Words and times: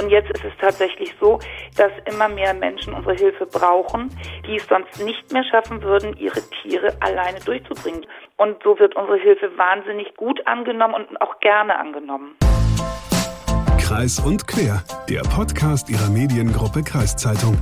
Und 0.00 0.08
jetzt 0.08 0.30
ist 0.30 0.44
es 0.44 0.52
tatsächlich 0.58 1.14
so, 1.20 1.38
dass 1.76 1.92
immer 2.06 2.28
mehr 2.28 2.54
Menschen 2.54 2.94
unsere 2.94 3.14
Hilfe 3.14 3.44
brauchen, 3.44 4.10
die 4.46 4.56
es 4.56 4.66
sonst 4.66 5.02
nicht 5.04 5.30
mehr 5.30 5.44
schaffen 5.44 5.82
würden, 5.82 6.16
ihre 6.16 6.40
Tiere 6.62 6.96
alleine 7.00 7.38
durchzubringen. 7.40 8.06
Und 8.38 8.62
so 8.62 8.78
wird 8.78 8.96
unsere 8.96 9.18
Hilfe 9.18 9.50
wahnsinnig 9.58 10.16
gut 10.16 10.40
angenommen 10.46 10.94
und 10.94 11.20
auch 11.20 11.38
gerne 11.40 11.78
angenommen. 11.78 12.36
Kreis 13.78 14.18
und 14.20 14.46
Quer, 14.46 14.82
der 15.10 15.20
Podcast 15.20 15.90
ihrer 15.90 16.08
Mediengruppe 16.08 16.82
Kreiszeitung. 16.82 17.58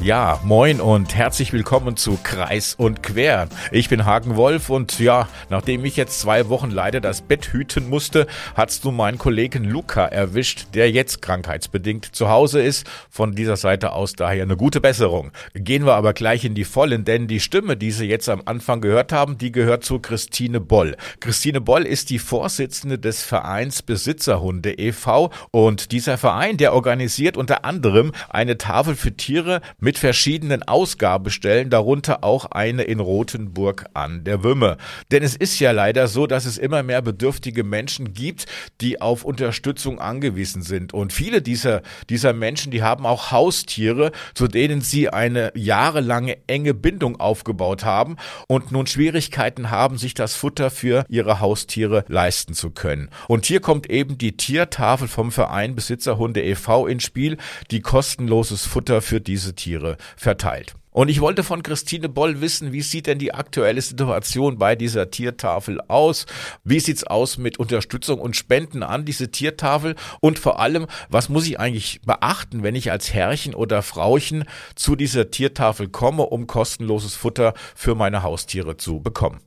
Ja, 0.00 0.38
moin 0.44 0.80
und 0.80 1.16
herzlich 1.16 1.52
willkommen 1.52 1.96
zu 1.96 2.20
Kreis 2.22 2.76
und 2.76 3.02
Quer. 3.02 3.48
Ich 3.72 3.88
bin 3.88 4.04
Hagen 4.04 4.36
Wolf 4.36 4.70
und 4.70 5.00
ja, 5.00 5.28
nachdem 5.50 5.84
ich 5.84 5.96
jetzt 5.96 6.20
zwei 6.20 6.48
Wochen 6.48 6.70
leider 6.70 7.00
das 7.00 7.20
Bett 7.20 7.52
hüten 7.52 7.90
musste, 7.90 8.28
hat's 8.54 8.84
nun 8.84 8.94
meinen 8.94 9.18
Kollegen 9.18 9.64
Luca 9.64 10.06
erwischt, 10.06 10.68
der 10.74 10.88
jetzt 10.92 11.20
krankheitsbedingt 11.20 12.14
zu 12.14 12.28
Hause 12.28 12.62
ist. 12.62 12.88
Von 13.10 13.34
dieser 13.34 13.56
Seite 13.56 13.92
aus 13.92 14.12
daher 14.12 14.44
eine 14.44 14.56
gute 14.56 14.80
Besserung. 14.80 15.32
Gehen 15.52 15.84
wir 15.84 15.94
aber 15.94 16.12
gleich 16.12 16.44
in 16.44 16.54
die 16.54 16.64
Vollen, 16.64 17.04
denn 17.04 17.26
die 17.26 17.40
Stimme, 17.40 17.76
die 17.76 17.90
Sie 17.90 18.06
jetzt 18.06 18.28
am 18.28 18.42
Anfang 18.44 18.80
gehört 18.80 19.12
haben, 19.12 19.36
die 19.36 19.50
gehört 19.50 19.82
zu 19.82 19.98
Christine 19.98 20.60
Boll. 20.60 20.96
Christine 21.18 21.60
Boll 21.60 21.84
ist 21.84 22.10
die 22.10 22.20
Vorsitzende 22.20 23.00
des 23.00 23.24
Vereins 23.24 23.82
Besitzerhunde 23.82 24.78
e.V. 24.78 25.32
und 25.50 25.90
dieser 25.90 26.18
Verein, 26.18 26.56
der 26.56 26.72
organisiert 26.72 27.36
unter 27.36 27.64
anderem 27.64 28.12
eine 28.28 28.58
Tafel 28.58 28.94
für 28.94 29.16
Tiere 29.16 29.60
mit 29.80 29.87
verschiedenen 29.96 30.64
Ausgabestellen, 30.64 31.70
darunter 31.70 32.24
auch 32.24 32.46
eine 32.46 32.82
in 32.82 32.98
Rothenburg 32.98 33.86
an 33.94 34.24
der 34.24 34.42
Wümme. 34.42 34.76
Denn 35.12 35.22
es 35.22 35.36
ist 35.36 35.60
ja 35.60 35.70
leider 35.70 36.08
so, 36.08 36.26
dass 36.26 36.46
es 36.46 36.58
immer 36.58 36.82
mehr 36.82 37.00
bedürftige 37.00 37.62
Menschen 37.62 38.12
gibt, 38.12 38.46
die 38.80 39.00
auf 39.00 39.24
Unterstützung 39.24 40.00
angewiesen 40.00 40.62
sind. 40.62 40.92
Und 40.92 41.12
viele 41.12 41.42
dieser, 41.42 41.82
dieser 42.10 42.32
Menschen, 42.32 42.72
die 42.72 42.82
haben 42.82 43.06
auch 43.06 43.30
Haustiere, 43.30 44.10
zu 44.34 44.48
denen 44.48 44.80
sie 44.80 45.10
eine 45.10 45.52
jahrelange 45.54 46.38
enge 46.48 46.74
Bindung 46.74 47.20
aufgebaut 47.20 47.84
haben 47.84 48.16
und 48.48 48.72
nun 48.72 48.88
Schwierigkeiten 48.88 49.70
haben, 49.70 49.96
sich 49.96 50.14
das 50.14 50.34
Futter 50.34 50.70
für 50.70 51.04
ihre 51.08 51.38
Haustiere 51.38 52.04
leisten 52.08 52.54
zu 52.54 52.70
können. 52.70 53.10
Und 53.28 53.46
hier 53.46 53.60
kommt 53.60 53.88
eben 53.88 54.18
die 54.18 54.36
Tiertafel 54.36 55.06
vom 55.06 55.30
Verein 55.30 55.76
Besitzerhunde 55.76 56.42
e.V. 56.42 56.88
ins 56.88 57.04
Spiel, 57.04 57.36
die 57.70 57.80
kostenloses 57.80 58.66
Futter 58.66 59.02
für 59.02 59.20
diese 59.20 59.54
Tiere 59.54 59.77
Tiere 59.78 59.96
verteilt. 60.16 60.74
Und 60.90 61.08
ich 61.08 61.20
wollte 61.20 61.44
von 61.44 61.62
Christine 61.62 62.08
Boll 62.08 62.40
wissen, 62.40 62.72
wie 62.72 62.82
sieht 62.82 63.06
denn 63.06 63.20
die 63.20 63.32
aktuelle 63.32 63.80
Situation 63.80 64.58
bei 64.58 64.74
dieser 64.74 65.10
Tiertafel 65.10 65.80
aus? 65.86 66.26
Wie 66.64 66.80
sieht's 66.80 67.04
aus 67.04 67.38
mit 67.38 67.58
Unterstützung 67.58 68.18
und 68.18 68.34
Spenden 68.34 68.82
an 68.82 69.04
diese 69.04 69.30
Tiertafel? 69.30 69.94
Und 70.20 70.40
vor 70.40 70.58
allem, 70.58 70.86
was 71.08 71.28
muss 71.28 71.46
ich 71.46 71.60
eigentlich 71.60 72.00
beachten, 72.04 72.64
wenn 72.64 72.74
ich 72.74 72.90
als 72.90 73.14
Herrchen 73.14 73.54
oder 73.54 73.82
Frauchen 73.82 74.44
zu 74.74 74.96
dieser 74.96 75.30
Tiertafel 75.30 75.88
komme, 75.88 76.24
um 76.24 76.48
kostenloses 76.48 77.14
Futter 77.14 77.54
für 77.76 77.94
meine 77.94 78.24
Haustiere 78.24 78.76
zu 78.76 79.00
bekommen? 79.00 79.40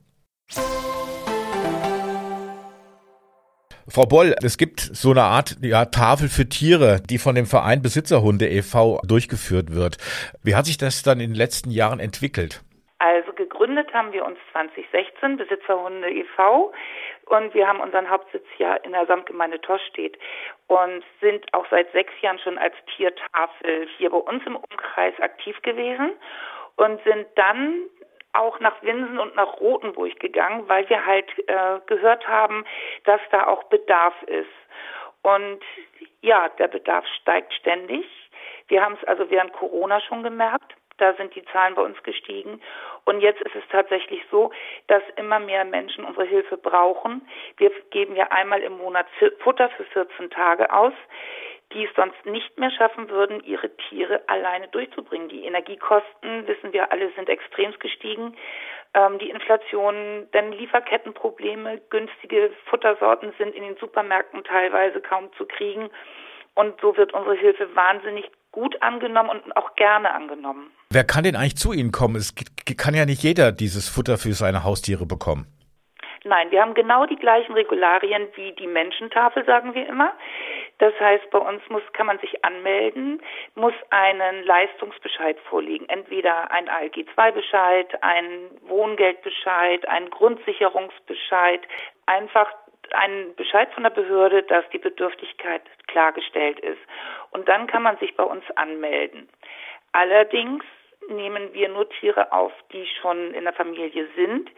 Frau 3.87 4.05
Boll, 4.05 4.35
es 4.43 4.57
gibt 4.57 4.79
so 4.79 5.11
eine 5.11 5.23
Art 5.23 5.57
ja, 5.61 5.85
Tafel 5.85 6.29
für 6.29 6.47
Tiere, 6.47 7.01
die 7.09 7.17
von 7.17 7.35
dem 7.35 7.45
Verein 7.45 7.81
Besitzerhunde 7.81 8.47
e.V. 8.47 8.99
durchgeführt 9.03 9.73
wird. 9.73 9.97
Wie 10.43 10.55
hat 10.55 10.65
sich 10.65 10.77
das 10.77 11.03
dann 11.03 11.19
in 11.19 11.31
den 11.31 11.35
letzten 11.35 11.71
Jahren 11.71 11.99
entwickelt? 11.99 12.61
Also 12.99 13.33
gegründet 13.33 13.91
haben 13.93 14.13
wir 14.13 14.23
uns 14.25 14.37
2016, 14.51 15.37
Besitzerhunde 15.37 16.11
e.V. 16.11 16.71
Und 17.25 17.53
wir 17.53 17.67
haben 17.67 17.79
unseren 17.79 18.09
Hauptsitz 18.09 18.45
ja 18.59 18.75
in 18.75 18.91
der 18.91 19.07
Samtgemeinde 19.07 19.59
Toschstedt 19.61 20.17
und 20.67 21.03
sind 21.19 21.45
auch 21.53 21.65
seit 21.71 21.91
sechs 21.93 22.13
Jahren 22.21 22.39
schon 22.39 22.57
als 22.57 22.75
Tiertafel 22.95 23.87
hier 23.97 24.11
bei 24.11 24.17
uns 24.17 24.43
im 24.45 24.55
Umkreis 24.55 25.13
aktiv 25.19 25.59
gewesen 25.63 26.11
und 26.75 27.01
sind 27.03 27.25
dann 27.35 27.87
auch 28.33 28.59
nach 28.59 28.81
Winsen 28.81 29.19
und 29.19 29.35
nach 29.35 29.59
Rothenburg 29.59 30.19
gegangen, 30.19 30.67
weil 30.67 30.87
wir 30.89 31.05
halt 31.05 31.27
äh, 31.47 31.79
gehört 31.87 32.27
haben, 32.27 32.65
dass 33.03 33.21
da 33.31 33.47
auch 33.47 33.63
Bedarf 33.63 34.13
ist. 34.23 34.47
Und 35.21 35.61
ja, 36.21 36.49
der 36.49 36.67
Bedarf 36.67 37.05
steigt 37.21 37.53
ständig. 37.53 38.05
Wir 38.67 38.83
haben 38.83 38.97
es 38.99 39.07
also 39.07 39.29
während 39.29 39.53
Corona 39.53 39.99
schon 40.01 40.23
gemerkt. 40.23 40.75
Da 40.97 41.13
sind 41.15 41.35
die 41.35 41.43
Zahlen 41.45 41.75
bei 41.75 41.81
uns 41.81 42.01
gestiegen. 42.03 42.61
Und 43.05 43.21
jetzt 43.21 43.41
ist 43.41 43.55
es 43.55 43.63
tatsächlich 43.71 44.21
so, 44.29 44.51
dass 44.87 45.01
immer 45.15 45.39
mehr 45.39 45.65
Menschen 45.65 46.05
unsere 46.05 46.25
Hilfe 46.25 46.57
brauchen. 46.57 47.27
Wir 47.57 47.71
geben 47.89 48.15
ja 48.15 48.27
einmal 48.29 48.61
im 48.61 48.77
Monat 48.77 49.07
Futter 49.39 49.69
für 49.69 49.83
14 49.85 50.29
Tage 50.29 50.71
aus 50.71 50.93
die 51.73 51.85
es 51.85 51.95
sonst 51.95 52.25
nicht 52.25 52.57
mehr 52.57 52.71
schaffen 52.71 53.09
würden, 53.09 53.43
ihre 53.43 53.69
Tiere 53.77 54.21
alleine 54.27 54.67
durchzubringen. 54.69 55.29
Die 55.29 55.45
Energiekosten, 55.45 56.47
wissen 56.47 56.73
wir 56.73 56.91
alle, 56.91 57.11
sind 57.15 57.29
extrem 57.29 57.73
gestiegen. 57.79 58.35
Ähm, 58.93 59.19
die 59.19 59.29
Inflation, 59.29 60.27
dann 60.31 60.51
Lieferkettenprobleme, 60.51 61.81
günstige 61.89 62.51
Futtersorten 62.65 63.33
sind 63.37 63.55
in 63.55 63.63
den 63.63 63.77
Supermärkten 63.77 64.43
teilweise 64.43 65.01
kaum 65.01 65.29
zu 65.37 65.45
kriegen. 65.45 65.89
Und 66.53 66.79
so 66.81 66.97
wird 66.97 67.13
unsere 67.13 67.35
Hilfe 67.35 67.73
wahnsinnig 67.75 68.29
gut 68.51 68.81
angenommen 68.81 69.29
und 69.29 69.55
auch 69.55 69.75
gerne 69.75 70.13
angenommen. 70.13 70.71
Wer 70.89 71.05
kann 71.05 71.23
denn 71.23 71.37
eigentlich 71.37 71.55
zu 71.55 71.71
Ihnen 71.71 71.91
kommen? 71.93 72.17
Es 72.17 72.35
kann 72.77 72.93
ja 72.93 73.05
nicht 73.05 73.23
jeder 73.23 73.53
dieses 73.53 73.87
Futter 73.87 74.17
für 74.17 74.33
seine 74.33 74.65
Haustiere 74.65 75.05
bekommen. 75.05 75.47
Nein, 76.23 76.51
wir 76.51 76.61
haben 76.61 76.75
genau 76.75 77.07
die 77.07 77.15
gleichen 77.15 77.53
Regularien 77.53 78.27
wie 78.35 78.51
die 78.53 78.67
Menschentafel, 78.67 79.43
sagen 79.45 79.73
wir 79.73 79.87
immer. 79.87 80.13
Das 80.81 80.99
heißt, 80.99 81.29
bei 81.29 81.37
uns 81.37 81.61
muss, 81.69 81.83
kann 81.93 82.07
man 82.07 82.17
sich 82.17 82.43
anmelden, 82.43 83.21
muss 83.53 83.75
einen 83.91 84.43
Leistungsbescheid 84.45 85.39
vorliegen. 85.41 85.87
Entweder 85.89 86.49
ein 86.49 86.67
ALG-2-Bescheid, 86.67 88.01
ein 88.01 88.49
Wohngeldbescheid, 88.61 89.87
ein 89.87 90.09
Grundsicherungsbescheid. 90.09 91.61
Einfach 92.07 92.51
ein 92.93 93.35
Bescheid 93.35 93.71
von 93.75 93.83
der 93.83 93.91
Behörde, 93.91 94.41
dass 94.41 94.67
die 94.73 94.79
Bedürftigkeit 94.79 95.61
klargestellt 95.85 96.59
ist. 96.61 96.81
Und 97.29 97.47
dann 97.47 97.67
kann 97.67 97.83
man 97.83 97.97
sich 97.97 98.15
bei 98.15 98.23
uns 98.23 98.43
anmelden. 98.55 99.29
Allerdings 99.91 100.63
nehmen 101.11 101.53
wir 101.53 101.69
nur 101.69 101.89
Tiere 101.89 102.31
auf, 102.31 102.51
die 102.71 102.85
schon 103.01 103.33
in 103.33 103.43
der 103.43 103.53
Familie 103.53 104.07
sind. 104.15 104.49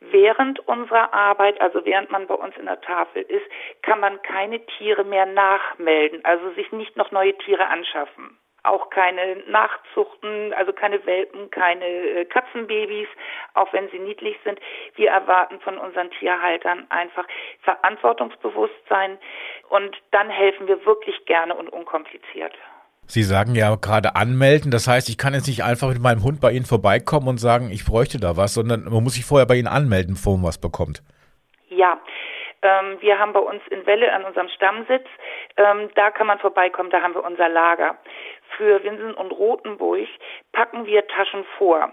Während 0.00 0.60
unserer 0.68 1.12
Arbeit, 1.12 1.60
also 1.60 1.84
während 1.84 2.10
man 2.10 2.26
bei 2.26 2.34
uns 2.34 2.56
in 2.56 2.66
der 2.66 2.80
Tafel 2.80 3.22
ist, 3.22 3.44
kann 3.82 4.00
man 4.00 4.20
keine 4.22 4.64
Tiere 4.66 5.04
mehr 5.04 5.26
nachmelden, 5.26 6.24
also 6.24 6.50
sich 6.52 6.70
nicht 6.72 6.96
noch 6.96 7.10
neue 7.10 7.36
Tiere 7.38 7.66
anschaffen. 7.66 8.38
Auch 8.64 8.90
keine 8.90 9.36
Nachzuchten, 9.46 10.52
also 10.52 10.72
keine 10.72 11.04
Welpen, 11.06 11.50
keine 11.50 11.86
äh, 11.86 12.24
Katzenbabys, 12.24 13.08
auch 13.54 13.72
wenn 13.72 13.88
sie 13.90 13.98
niedlich 13.98 14.36
sind. 14.44 14.60
Wir 14.96 15.10
erwarten 15.10 15.60
von 15.60 15.78
unseren 15.78 16.10
Tierhaltern 16.10 16.86
einfach 16.90 17.26
Verantwortungsbewusstsein 17.62 19.18
und 19.68 19.96
dann 20.10 20.28
helfen 20.28 20.66
wir 20.66 20.84
wirklich 20.84 21.24
gerne 21.24 21.54
und 21.54 21.68
unkompliziert. 21.68 22.52
Sie 23.10 23.22
sagen 23.22 23.54
ja 23.54 23.74
gerade 23.74 24.16
anmelden, 24.16 24.70
das 24.70 24.86
heißt, 24.86 25.08
ich 25.08 25.16
kann 25.16 25.32
jetzt 25.32 25.48
nicht 25.48 25.64
einfach 25.64 25.88
mit 25.88 25.98
meinem 25.98 26.22
Hund 26.22 26.42
bei 26.42 26.52
Ihnen 26.52 26.66
vorbeikommen 26.66 27.26
und 27.26 27.38
sagen, 27.38 27.70
ich 27.70 27.86
bräuchte 27.86 28.20
da 28.20 28.36
was, 28.36 28.52
sondern 28.52 28.84
man 28.84 29.02
muss 29.02 29.14
sich 29.14 29.24
vorher 29.24 29.46
bei 29.46 29.54
Ihnen 29.54 29.66
anmelden, 29.66 30.12
bevor 30.12 30.36
man 30.36 30.48
was 30.48 30.60
bekommt. 30.60 31.02
Ja, 31.70 31.98
ähm, 32.60 32.98
wir 33.00 33.18
haben 33.18 33.32
bei 33.32 33.40
uns 33.40 33.62
in 33.70 33.86
Welle 33.86 34.12
an 34.12 34.24
unserem 34.24 34.50
Stammsitz, 34.50 35.06
ähm, 35.56 35.88
da 35.94 36.10
kann 36.10 36.26
man 36.26 36.38
vorbeikommen, 36.38 36.90
da 36.90 37.00
haben 37.00 37.14
wir 37.14 37.24
unser 37.24 37.48
Lager. 37.48 37.96
Für 38.58 38.84
Winsen 38.84 39.14
und 39.14 39.30
Rotenburg 39.30 40.08
packen 40.52 40.84
wir 40.84 41.06
Taschen 41.06 41.46
vor. 41.56 41.90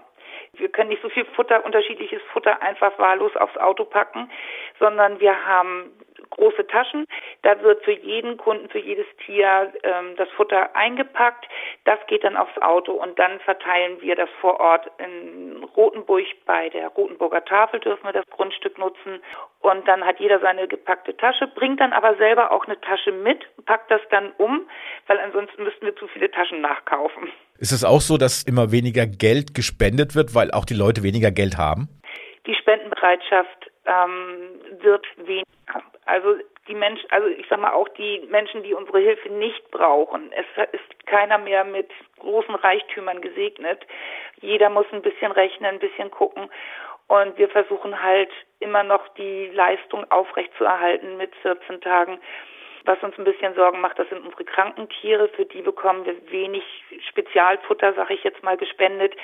Wir 0.52 0.68
können 0.68 0.90
nicht 0.90 1.02
so 1.02 1.08
viel 1.08 1.24
Futter, 1.34 1.64
unterschiedliches 1.64 2.20
Futter 2.32 2.60
einfach 2.60 2.98
wahllos 2.98 3.34
aufs 3.36 3.56
Auto 3.56 3.84
packen, 3.84 4.30
sondern 4.78 5.18
wir 5.18 5.46
haben 5.46 5.92
große 6.30 6.66
Taschen. 6.66 7.06
Da 7.42 7.60
wird 7.62 7.84
für 7.84 7.92
jeden 7.92 8.36
Kunden, 8.36 8.68
für 8.68 8.78
jedes 8.78 9.06
Tier 9.24 9.72
ähm, 9.82 10.16
das 10.16 10.28
Futter 10.30 10.74
eingepackt. 10.74 11.46
Das 11.84 11.98
geht 12.06 12.24
dann 12.24 12.36
aufs 12.36 12.56
Auto 12.60 12.92
und 12.92 13.18
dann 13.18 13.40
verteilen 13.40 14.00
wir 14.00 14.16
das 14.16 14.28
vor 14.40 14.60
Ort 14.60 14.90
in 14.98 15.64
Rotenburg 15.76 16.26
bei 16.46 16.68
der 16.68 16.88
Rotenburger 16.88 17.44
Tafel 17.44 17.80
dürfen 17.80 18.04
wir 18.04 18.12
das 18.12 18.26
Grundstück 18.30 18.78
nutzen. 18.78 19.20
Und 19.60 19.86
dann 19.88 20.04
hat 20.04 20.20
jeder 20.20 20.40
seine 20.40 20.68
gepackte 20.68 21.16
Tasche, 21.16 21.46
bringt 21.46 21.80
dann 21.80 21.92
aber 21.92 22.16
selber 22.16 22.52
auch 22.52 22.66
eine 22.66 22.80
Tasche 22.80 23.12
mit, 23.12 23.44
packt 23.66 23.90
das 23.90 24.00
dann 24.10 24.32
um, 24.38 24.68
weil 25.06 25.18
ansonsten 25.18 25.64
müssten 25.64 25.86
wir 25.86 25.96
zu 25.96 26.06
viele 26.08 26.30
Taschen 26.30 26.60
nachkaufen. 26.60 27.28
Ist 27.58 27.72
es 27.72 27.84
auch 27.84 28.00
so, 28.00 28.16
dass 28.16 28.42
immer 28.42 28.70
weniger 28.70 29.06
Geld 29.06 29.54
gespendet 29.54 30.14
wird, 30.14 30.34
weil 30.34 30.50
auch 30.50 30.64
die 30.64 30.74
Leute 30.74 31.02
weniger 31.02 31.30
Geld 31.30 31.56
haben? 31.56 31.88
Die 32.46 32.54
Spendenbereitschaft 32.54 33.70
ähm, 33.86 34.82
wird 34.82 35.06
weniger. 35.16 35.46
Also 36.06 36.36
die 36.68 36.74
Menschen, 36.74 37.10
also 37.10 37.28
ich 37.28 37.46
sag 37.48 37.60
mal 37.60 37.72
auch 37.72 37.88
die 37.90 38.20
Menschen, 38.28 38.62
die 38.62 38.74
unsere 38.74 39.00
Hilfe 39.00 39.28
nicht 39.28 39.70
brauchen. 39.70 40.32
Es 40.32 40.46
ist 40.72 41.06
keiner 41.06 41.38
mehr 41.38 41.64
mit 41.64 41.90
großen 42.18 42.54
Reichtümern 42.54 43.20
gesegnet. 43.20 43.86
Jeder 44.40 44.70
muss 44.70 44.86
ein 44.92 45.02
bisschen 45.02 45.32
rechnen, 45.32 45.74
ein 45.74 45.78
bisschen 45.78 46.10
gucken. 46.10 46.48
Und 47.08 47.38
wir 47.38 47.48
versuchen 47.48 48.02
halt 48.02 48.30
immer 48.60 48.82
noch 48.82 49.06
die 49.14 49.46
Leistung 49.52 50.10
aufrechtzuerhalten 50.10 51.16
mit 51.16 51.34
14 51.36 51.80
Tagen. 51.80 52.18
Was 52.86 53.02
uns 53.02 53.18
ein 53.18 53.24
bisschen 53.24 53.54
Sorgen 53.54 53.80
macht, 53.80 53.98
das 53.98 54.08
sind 54.08 54.24
unsere 54.24 54.44
kranken 54.44 54.88
Tiere. 54.88 55.28
Für 55.28 55.44
die 55.44 55.60
bekommen 55.60 56.04
wir 56.06 56.14
wenig 56.30 56.62
Spezialfutter, 57.08 57.94
sage 57.94 58.14
ich 58.14 58.22
jetzt 58.22 58.42
mal, 58.44 58.56
gespendet. 58.56 59.14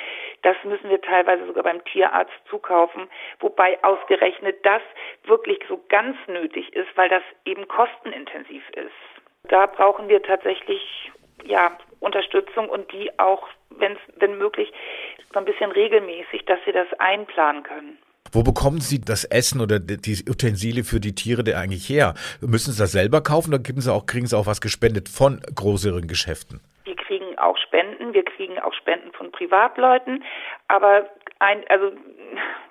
Das 0.42 0.56
müssen 0.64 0.90
wir 0.90 1.00
teilweise 1.00 1.46
sogar 1.46 1.62
beim 1.62 1.82
Tierarzt 1.84 2.32
zukaufen. 2.50 3.08
Wobei 3.38 3.82
ausgerechnet 3.84 4.66
das 4.66 4.82
wirklich 5.24 5.60
so 5.68 5.80
ganz 5.88 6.16
nötig 6.26 6.74
ist, 6.74 6.88
weil 6.96 7.08
das 7.08 7.22
eben 7.44 7.68
kostenintensiv 7.68 8.68
ist. 8.70 9.22
Da 9.44 9.66
brauchen 9.66 10.08
wir 10.08 10.20
tatsächlich 10.22 11.12
ja, 11.44 11.78
Unterstützung 12.00 12.68
und 12.68 12.90
die 12.92 13.16
auch, 13.20 13.48
wenn 13.70 13.96
wenn 14.16 14.38
möglich, 14.38 14.72
so 15.32 15.38
ein 15.38 15.44
bisschen 15.44 15.70
regelmäßig, 15.70 16.44
dass 16.46 16.58
sie 16.64 16.72
das 16.72 16.92
einplanen 16.98 17.62
können. 17.62 17.98
Wo 18.32 18.42
bekommen 18.42 18.80
Sie 18.80 18.98
das 18.98 19.24
Essen 19.24 19.60
oder 19.60 19.78
die 19.78 20.24
Utensilien 20.26 20.84
für 20.84 21.00
die 21.00 21.14
Tiere 21.14 21.44
denn 21.44 21.54
eigentlich 21.54 21.86
her? 21.90 22.14
Müssen 22.40 22.72
Sie 22.72 22.80
das 22.80 22.92
selber 22.92 23.22
kaufen 23.22 23.52
oder 23.52 23.62
Sie 23.62 23.92
auch, 23.92 24.06
kriegen 24.06 24.26
Sie 24.26 24.36
auch 24.36 24.46
was 24.46 24.62
gespendet 24.62 25.10
von 25.10 25.42
größeren 25.54 26.08
Geschäften? 26.08 26.62
Wir 26.84 26.96
kriegen 26.96 27.38
auch 27.38 27.58
Spenden, 27.58 28.14
wir 28.14 28.24
kriegen 28.24 28.58
auch 28.58 28.72
Spenden 28.72 29.12
von 29.12 29.30
Privatleuten, 29.32 30.24
aber 30.68 31.10
ein, 31.40 31.62
also 31.68 31.92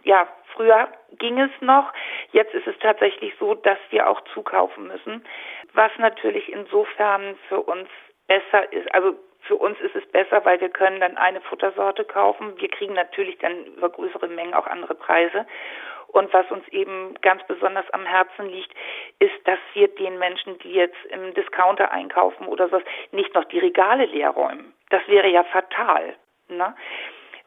ja, 0.04 0.28
früher 0.56 0.88
ging 1.20 1.40
es 1.40 1.52
noch, 1.62 1.94
jetzt 2.32 2.56
ist 2.56 2.66
es 2.66 2.76
tatsächlich 2.82 3.34
so, 3.40 3.54
dass 3.54 3.78
wir 3.92 4.10
auch 4.10 4.22
zukaufen 4.34 4.88
müssen, 4.88 5.24
was 5.74 5.92
natürlich 6.00 6.52
insofern 6.52 7.36
für 7.48 7.62
uns 7.62 7.88
besser 8.28 8.72
ist. 8.74 8.92
Also 8.96 9.16
für 9.42 9.56
uns 9.56 9.80
ist 9.82 9.96
es 9.96 10.06
besser, 10.08 10.46
weil 10.46 10.62
wir 10.62 10.70
können 10.70 11.00
dann 11.00 11.18
eine 11.18 11.42
Futtersorte 11.42 12.06
kaufen. 12.06 12.54
Wir 12.60 12.70
kriegen 12.70 12.94
natürlich 12.94 13.38
dann 13.40 13.66
über 13.66 13.90
größere 13.90 14.28
Mengen 14.28 14.54
auch 14.54 14.68
andere 14.68 14.96
Preise. 14.96 15.46
Und 16.08 16.34
was 16.34 16.50
uns 16.52 16.68
eben 16.70 17.16
ganz 17.22 17.42
besonders 17.48 17.90
am 17.92 18.06
Herzen 18.06 18.50
liegt, 18.50 18.74
ist, 19.20 19.36
dass 19.46 19.60
wir 19.74 19.88
den 19.88 20.20
Menschen, 20.20 20.60
die 20.60 20.74
jetzt 20.74 20.98
im 21.10 21.34
Discounter 21.34 21.92
einkaufen 21.92 22.48
oder 22.48 22.68
so, 22.70 22.82
nicht 23.12 23.34
noch 23.34 23.46
die 23.46 23.60
Regale 23.60 24.06
leer 24.06 24.32
räumen. 24.32 24.74
Das 24.90 25.08
wäre 25.08 25.30
ja 25.30 25.44
fatal. 25.46 26.16
Ne? 26.50 26.76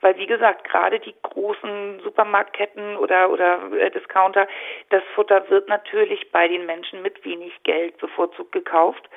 Weil 0.01 0.17
wie 0.17 0.27
gesagt, 0.27 0.65
gerade 0.65 0.99
die 0.99 1.15
großen 1.23 2.01
Supermarktketten 2.01 2.97
oder 2.97 3.31
oder 3.31 3.73
äh, 3.73 3.91
Discounter, 3.91 4.49
das 4.91 5.03
Futter 5.15 5.49
wird 5.51 5.69
natürlich 5.69 6.31
bei 6.33 6.49
den 6.49 6.67
Menschen 6.67 7.03
mit 7.03 7.25
wenig 7.25 7.53
Geld 7.63 7.99
bevorzugt 7.99 8.53
gekauft 8.53 9.09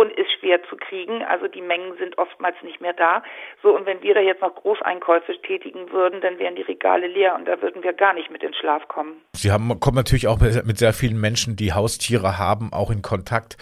und 0.00 0.10
ist 0.12 0.32
schwer 0.38 0.62
zu 0.64 0.76
kriegen. 0.76 1.22
Also 1.22 1.46
die 1.46 1.60
Mengen 1.60 1.96
sind 1.98 2.16
oftmals 2.16 2.56
nicht 2.62 2.80
mehr 2.80 2.94
da. 2.94 3.22
So, 3.62 3.76
und 3.76 3.84
wenn 3.84 4.02
wir 4.02 4.14
da 4.14 4.20
jetzt 4.20 4.40
noch 4.40 4.54
Großeinkäufe 4.54 5.40
tätigen 5.42 5.92
würden, 5.92 6.20
dann 6.22 6.38
wären 6.38 6.56
die 6.56 6.62
Regale 6.62 7.06
leer 7.06 7.34
und 7.34 7.46
da 7.46 7.60
würden 7.60 7.82
wir 7.82 7.92
gar 7.92 8.14
nicht 8.14 8.30
mit 8.30 8.42
in 8.42 8.54
Schlaf 8.54 8.88
kommen. 8.88 9.20
Sie 9.34 9.52
haben, 9.52 9.78
kommen 9.78 9.96
natürlich 9.96 10.26
auch 10.26 10.40
mit 10.40 10.78
sehr 10.78 10.92
vielen 10.92 11.20
Menschen, 11.20 11.56
die 11.56 11.74
Haustiere 11.74 12.38
haben, 12.38 12.72
auch 12.72 12.90
in 12.90 13.02
Kontakt. 13.02 13.58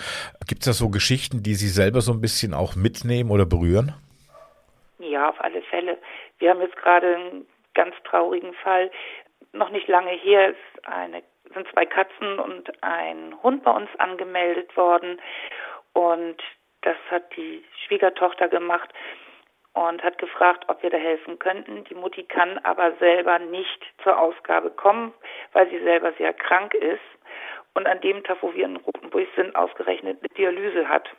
Gibt 0.46 0.60
es 0.60 0.66
da 0.66 0.72
so 0.72 0.90
Geschichten, 0.90 1.42
die 1.42 1.54
Sie 1.54 1.68
selber 1.68 2.00
so 2.00 2.12
ein 2.12 2.20
bisschen 2.20 2.54
auch 2.54 2.76
mitnehmen 2.76 3.30
oder 3.30 3.44
berühren? 3.44 3.94
Ja, 5.00 5.30
auf 5.30 5.40
alle 5.40 5.62
Fälle. 5.62 5.98
Wir 6.38 6.50
haben 6.50 6.60
jetzt 6.60 6.76
gerade 6.76 7.16
einen 7.16 7.46
ganz 7.74 7.94
traurigen 8.04 8.52
Fall. 8.62 8.90
Noch 9.52 9.70
nicht 9.70 9.88
lange 9.88 10.10
her 10.10 10.50
ist 10.50 10.86
eine, 10.86 11.22
sind 11.54 11.66
zwei 11.72 11.86
Katzen 11.86 12.38
und 12.38 12.70
ein 12.82 13.34
Hund 13.42 13.64
bei 13.64 13.70
uns 13.70 13.88
angemeldet 13.98 14.76
worden. 14.76 15.20
Und 15.98 16.40
das 16.82 16.96
hat 17.10 17.24
die 17.36 17.64
Schwiegertochter 17.84 18.46
gemacht 18.46 18.88
und 19.72 20.00
hat 20.04 20.16
gefragt, 20.18 20.64
ob 20.68 20.80
wir 20.80 20.90
da 20.90 20.96
helfen 20.96 21.40
könnten. 21.40 21.82
Die 21.86 21.96
Mutti 21.96 22.22
kann 22.22 22.56
aber 22.58 22.92
selber 23.00 23.40
nicht 23.40 23.84
zur 24.04 24.16
Ausgabe 24.16 24.70
kommen, 24.70 25.12
weil 25.54 25.68
sie 25.70 25.80
selber 25.80 26.12
sehr 26.12 26.32
krank 26.34 26.72
ist 26.74 27.02
und 27.74 27.88
an 27.88 28.00
dem 28.00 28.22
Tag, 28.22 28.36
wo 28.42 28.54
wir 28.54 28.64
in 28.64 28.76
Rotenburg 28.76 29.26
sind, 29.34 29.56
ausgerechnet 29.56 30.18
eine 30.20 30.28
Dialyse 30.36 30.88
hat. 30.88 31.10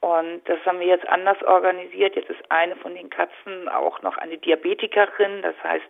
Und 0.00 0.42
das 0.44 0.58
haben 0.66 0.80
wir 0.80 0.86
jetzt 0.86 1.08
anders 1.08 1.42
organisiert. 1.44 2.14
Jetzt 2.14 2.28
ist 2.28 2.50
eine 2.50 2.76
von 2.76 2.94
den 2.94 3.08
Katzen 3.08 3.70
auch 3.70 4.02
noch 4.02 4.18
eine 4.18 4.36
Diabetikerin. 4.36 5.40
Das 5.40 5.56
heißt, 5.64 5.88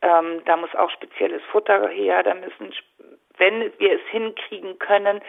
ähm, 0.00 0.40
da 0.46 0.56
muss 0.56 0.74
auch 0.74 0.90
spezielles 0.90 1.42
Futter 1.52 1.88
her. 1.88 2.22
Da 2.22 2.32
müssen, 2.32 2.74
wenn 3.36 3.70
wir 3.78 3.92
es 3.92 4.06
hinkriegen 4.10 4.78
können, 4.78 5.20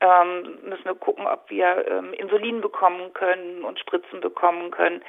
ähm, 0.00 0.58
müssen 0.62 0.84
wir 0.84 0.94
gucken, 0.94 1.26
ob 1.26 1.48
wir 1.50 1.86
ähm, 1.88 2.12
Insulin 2.14 2.60
bekommen 2.60 3.12
können 3.14 3.64
und 3.64 3.78
Spritzen 3.80 4.20
bekommen 4.20 4.70
können, 4.70 5.02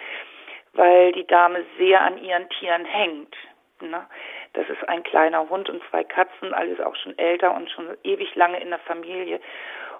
weil 0.73 1.11
die 1.11 1.27
Dame 1.27 1.65
sehr 1.77 2.01
an 2.01 2.17
ihren 2.17 2.49
Tieren 2.49 2.85
hängt. 2.85 3.35
Ne? 3.81 4.07
Das 4.53 4.67
ist 4.69 4.87
ein 4.87 5.03
kleiner 5.03 5.49
Hund 5.49 5.69
und 5.69 5.83
zwei 5.89 6.03
Katzen, 6.03 6.53
alles 6.53 6.79
auch 6.79 6.95
schon 6.95 7.17
älter 7.17 7.53
und 7.53 7.69
schon 7.69 7.97
ewig 8.03 8.33
lange 8.35 8.59
in 8.59 8.69
der 8.69 8.79
Familie. 8.79 9.39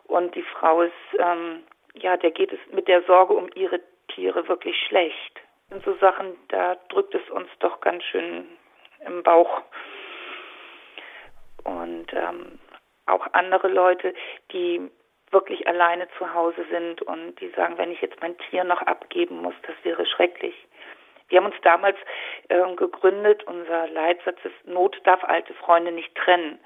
Und 0.05 0.35
die 0.35 0.43
Frau 0.43 0.81
ist, 0.81 0.93
ähm, 1.19 1.63
ja, 1.93 2.17
der 2.17 2.31
geht 2.31 2.53
es 2.53 2.59
mit 2.71 2.87
der 2.87 3.03
Sorge 3.03 3.33
um 3.33 3.49
ihre 3.55 3.81
Tiere 4.07 4.47
wirklich 4.47 4.75
schlecht. 4.87 5.41
Und 5.69 5.83
so 5.83 5.95
Sachen, 5.95 6.37
da 6.47 6.75
drückt 6.89 7.13
es 7.13 7.29
uns 7.29 7.49
doch 7.59 7.81
ganz 7.81 8.03
schön 8.05 8.47
im 9.05 9.21
Bauch. 9.21 9.61
Und 11.65 12.07
ähm, 12.13 12.57
auch 13.07 13.27
andere 13.33 13.67
Leute, 13.67 14.13
die 14.51 14.81
wirklich 15.31 15.67
alleine 15.67 16.07
zu 16.17 16.33
Hause 16.33 16.65
sind 16.71 17.01
und 17.01 17.39
die 17.41 17.49
sagen, 17.49 17.77
wenn 17.77 17.91
ich 17.91 18.01
jetzt 18.01 18.21
mein 18.21 18.37
Tier 18.37 18.63
noch 18.63 18.81
abgeben 18.83 19.41
muss, 19.41 19.55
das 19.63 19.75
wäre 19.83 20.05
schrecklich. 20.05 20.55
Wir 21.29 21.39
haben 21.39 21.47
uns 21.47 21.61
damals 21.61 21.97
äh, 22.47 22.75
gegründet, 22.75 23.43
unser 23.43 23.87
Leitsatz 23.89 24.37
ist, 24.45 24.67
Not 24.67 24.97
darf 25.03 25.23
alte 25.25 25.53
Freunde 25.55 25.91
nicht 25.91 26.15
trennen. 26.15 26.59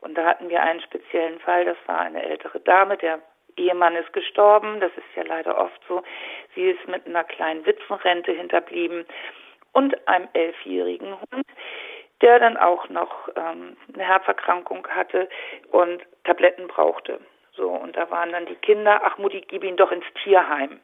Und 0.00 0.16
da 0.16 0.24
hatten 0.24 0.48
wir 0.48 0.62
einen 0.62 0.80
speziellen 0.80 1.38
Fall, 1.40 1.66
das 1.66 1.76
war 1.86 2.00
eine 2.00 2.22
ältere 2.22 2.60
Dame, 2.60 2.96
der 2.96 3.20
Ehemann 3.56 3.96
ist 3.96 4.12
gestorben, 4.14 4.80
das 4.80 4.92
ist 4.96 5.16
ja 5.16 5.22
leider 5.24 5.58
oft 5.58 5.80
so. 5.86 6.02
Sie 6.54 6.70
ist 6.70 6.88
mit 6.88 7.06
einer 7.06 7.24
kleinen 7.24 7.66
Witwenrente 7.66 8.32
hinterblieben 8.32 9.04
und 9.72 10.08
einem 10.08 10.28
elfjährigen 10.32 11.20
Hund, 11.20 11.46
der 12.22 12.38
dann 12.38 12.56
auch 12.56 12.88
noch 12.88 13.28
ähm, 13.36 13.76
eine 13.94 14.04
Herzerkrankung 14.04 14.86
hatte 14.88 15.28
und 15.70 16.02
Tabletten 16.24 16.68
brauchte. 16.68 17.20
So, 17.52 17.68
und 17.68 17.96
da 17.96 18.10
waren 18.10 18.32
dann 18.32 18.46
die 18.46 18.56
Kinder, 18.56 19.00
ach 19.04 19.18
Mutti, 19.18 19.40
gib 19.42 19.64
ihn 19.64 19.76
doch 19.76 19.90
ins 19.90 20.04
Tierheim. 20.22 20.80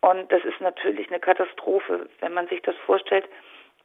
Und 0.00 0.30
das 0.30 0.44
ist 0.44 0.60
natürlich 0.60 1.08
eine 1.08 1.20
Katastrophe, 1.20 2.08
wenn 2.20 2.32
man 2.32 2.48
sich 2.48 2.62
das 2.62 2.76
vorstellt. 2.86 3.28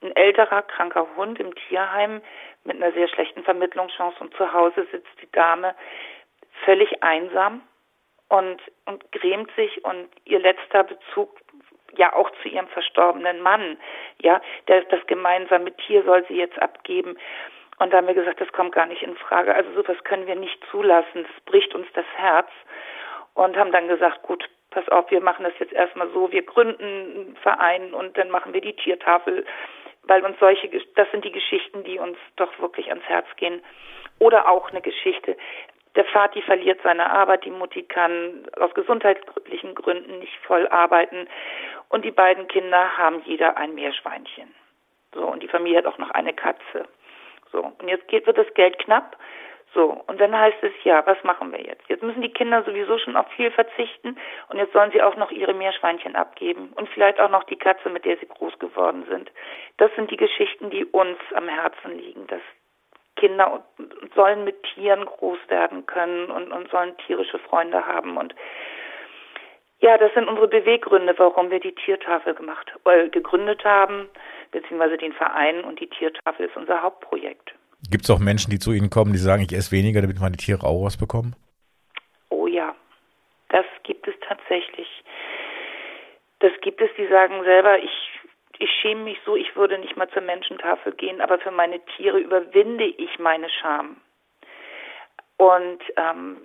Ein 0.02 0.16
älterer, 0.16 0.62
kranker 0.64 1.08
Hund 1.16 1.40
im 1.40 1.56
Tierheim 1.56 2.22
mit 2.64 2.76
einer 2.76 2.92
sehr 2.92 3.08
schlechten 3.08 3.44
Vermittlungschance 3.44 4.20
und 4.20 4.36
zu 4.36 4.52
Hause 4.52 4.86
sitzt 4.92 5.22
die 5.22 5.32
Dame 5.32 5.74
völlig 6.66 7.02
einsam 7.04 7.62
und, 8.30 8.62
und 8.86 9.12
grämt 9.12 9.52
sich 9.56 9.84
und 9.86 10.08
ihr 10.26 10.40
letzter 10.40 10.84
Bezug 10.84 11.38
ja 11.98 12.14
auch 12.14 12.30
zu 12.42 12.50
ihrem 12.50 12.68
verstorbenen 12.68 13.42
Mann. 13.42 13.78
Ja, 14.22 14.42
der, 14.68 14.84
das 14.84 15.06
gemeinsame 15.08 15.76
Tier 15.78 16.04
soll 16.04 16.26
sie 16.28 16.36
jetzt 16.36 16.62
abgeben. 16.62 17.18
Und 17.80 17.92
da 17.92 17.98
haben 17.98 18.08
wir 18.08 18.14
gesagt, 18.14 18.40
das 18.40 18.52
kommt 18.52 18.74
gar 18.74 18.86
nicht 18.86 19.02
in 19.02 19.16
Frage. 19.16 19.54
Also 19.54 19.72
sowas 19.74 19.98
können 20.04 20.28
wir 20.28 20.36
nicht 20.36 20.60
zulassen. 20.70 21.24
Das 21.24 21.42
bricht 21.46 21.74
uns 21.74 21.88
das 21.94 22.06
Herz. 22.16 22.50
Und 23.34 23.58
haben 23.58 23.72
dann 23.72 23.88
gesagt, 23.88 24.22
gut, 24.24 24.48
pass 24.70 24.88
auf, 24.90 25.10
wir 25.10 25.22
machen 25.22 25.44
das 25.44 25.54
jetzt 25.60 25.74
erstmal 25.74 26.10
so. 26.12 26.32
Wir 26.32 26.44
gründen 26.44 26.84
einen 26.84 27.38
Verein 27.42 27.94
und 27.94 28.18
dann 28.18 28.30
machen 28.30 28.54
wir 28.54 28.62
die 28.62 28.76
Tiertafel. 28.76 29.46
Weil 30.04 30.24
uns 30.24 30.38
solche, 30.40 30.70
das 30.96 31.10
sind 31.12 31.26
die 31.26 31.32
Geschichten, 31.32 31.84
die 31.84 31.98
uns 31.98 32.18
doch 32.36 32.60
wirklich 32.60 32.90
ans 32.90 33.06
Herz 33.06 33.26
gehen. 33.38 33.62
Oder 34.20 34.50
auch 34.50 34.70
eine 34.70 34.82
Geschichte. 34.82 35.36
Der 35.96 36.06
Vati 36.06 36.42
verliert 36.42 36.80
seine 36.84 37.12
Arbeit, 37.12 37.46
die 37.46 37.52
Mutti 37.52 37.84
kann 37.84 38.48
aus 38.60 38.74
gesundheitlichen 38.74 39.76
Gründen 39.76 40.20
nicht 40.20 40.36
voll 40.44 40.68
arbeiten 40.70 41.28
und 41.94 42.04
die 42.04 42.12
beiden 42.12 42.48
Kinder 42.48 42.98
haben 42.98 43.22
jeder 43.24 43.56
ein 43.56 43.76
Meerschweinchen. 43.76 44.52
So, 45.14 45.28
und 45.28 45.44
die 45.44 45.48
Familie 45.48 45.78
hat 45.78 45.86
auch 45.86 46.00
noch 46.00 46.10
eine 46.10 46.34
Katze. 46.34 46.88
So, 47.52 47.60
und 47.60 47.88
jetzt 47.88 48.08
geht, 48.08 48.26
wird 48.26 48.40
das 48.40 48.52
Geld 48.56 48.80
knapp. 48.80 49.16
So, 49.76 50.04
und 50.08 50.20
dann 50.20 50.36
heißt 50.36 50.58
es, 50.64 50.72
ja, 50.84 51.06
was 51.06 51.24
machen 51.24 51.52
wir 51.52 51.62
jetzt? 51.62 51.88
Jetzt 51.90 52.02
müssen 52.02 52.24
die 52.24 52.34
Kinder 52.34 52.64
sowieso 52.64 52.98
schon 52.98 53.16
auf 53.16 53.28
viel 53.34 53.52
verzichten 53.52 54.18
und 54.50 54.58
jetzt 54.58 54.74
sollen 54.74 54.92
sie 54.92 55.04
auch 55.04 55.16
noch 55.18 55.30
ihre 55.30 55.54
Meerschweinchen 55.54 56.16
abgeben 56.16 56.74
und 56.76 56.90
vielleicht 56.90 57.20
auch 57.20 57.30
noch 57.30 57.44
die 57.44 57.58
Katze, 57.58 57.90
mit 57.90 58.06
der 58.06 58.18
sie 58.18 58.28
groß 58.28 58.58
geworden 58.58 59.06
sind. 59.08 59.32
Das 59.78 59.94
sind 59.96 60.10
die 60.10 60.18
Geschichten, 60.18 60.72
die 60.72 60.86
uns 60.86 61.20
am 61.36 61.48
Herzen 61.48 61.96
liegen, 62.00 62.26
dass 62.26 62.42
Kinder 63.18 63.64
sollen 64.16 64.44
mit 64.44 64.64
Tieren 64.64 65.06
groß 65.06 65.40
werden 65.48 65.86
können 65.86 66.32
und, 66.32 66.52
und 66.52 66.72
sollen 66.72 66.98
tierische 67.06 67.38
Freunde 67.38 67.86
haben. 67.86 68.18
Und 68.18 68.34
ja, 69.84 69.98
das 69.98 70.14
sind 70.14 70.30
unsere 70.30 70.48
Beweggründe, 70.48 71.14
warum 71.18 71.52
wir 71.52 71.60
die 71.60 71.76
Tiertafel 71.76 72.34
gemacht, 72.34 72.72
äh, 72.86 73.10
gegründet 73.10 73.66
haben, 73.66 74.08
beziehungsweise 74.52 74.98
den 74.98 75.12
Verein 75.12 75.62
und 75.66 75.82
die 75.82 75.90
Tiertafel 75.90 76.46
ist 76.46 76.56
unser 76.56 76.82
Hauptprojekt. 76.82 77.54
Gibt 77.92 78.06
es 78.06 78.10
auch 78.10 78.20
Menschen, 78.20 78.50
die 78.50 78.60
zu 78.60 78.72
Ihnen 78.72 78.90
kommen, 78.90 79.12
die 79.12 79.20
sagen, 79.20 79.44
ich 79.44 79.52
esse 79.52 79.74
weniger, 79.74 80.00
damit 80.00 80.22
meine 80.22 80.38
Tiere 80.38 80.66
auch 80.66 80.86
was 80.86 80.98
bekommen? 80.98 81.36
Oh 82.30 82.48
ja, 82.48 82.74
das 83.50 83.66
gibt 83.84 84.08
es 84.08 84.16
tatsächlich. 84.26 84.88
Das 86.40 86.54
gibt 86.62 86.80
es, 86.80 86.90
die 86.98 87.08
sagen 87.08 87.44
selber, 87.44 87.78
ich 87.78 87.92
ich 88.60 88.70
schäme 88.82 89.04
mich 89.04 89.18
so, 89.26 89.36
ich 89.36 89.54
würde 89.58 89.78
nicht 89.80 89.98
mal 89.98 90.10
zur 90.12 90.22
Menschentafel 90.22 90.94
gehen, 90.94 91.20
aber 91.20 91.40
für 91.40 91.52
meine 91.52 91.84
Tiere 91.98 92.20
überwinde 92.20 92.86
ich 92.86 93.20
meine 93.20 93.50
Scham. 93.50 93.98
Und 95.36 95.80
ähm, 95.98 96.38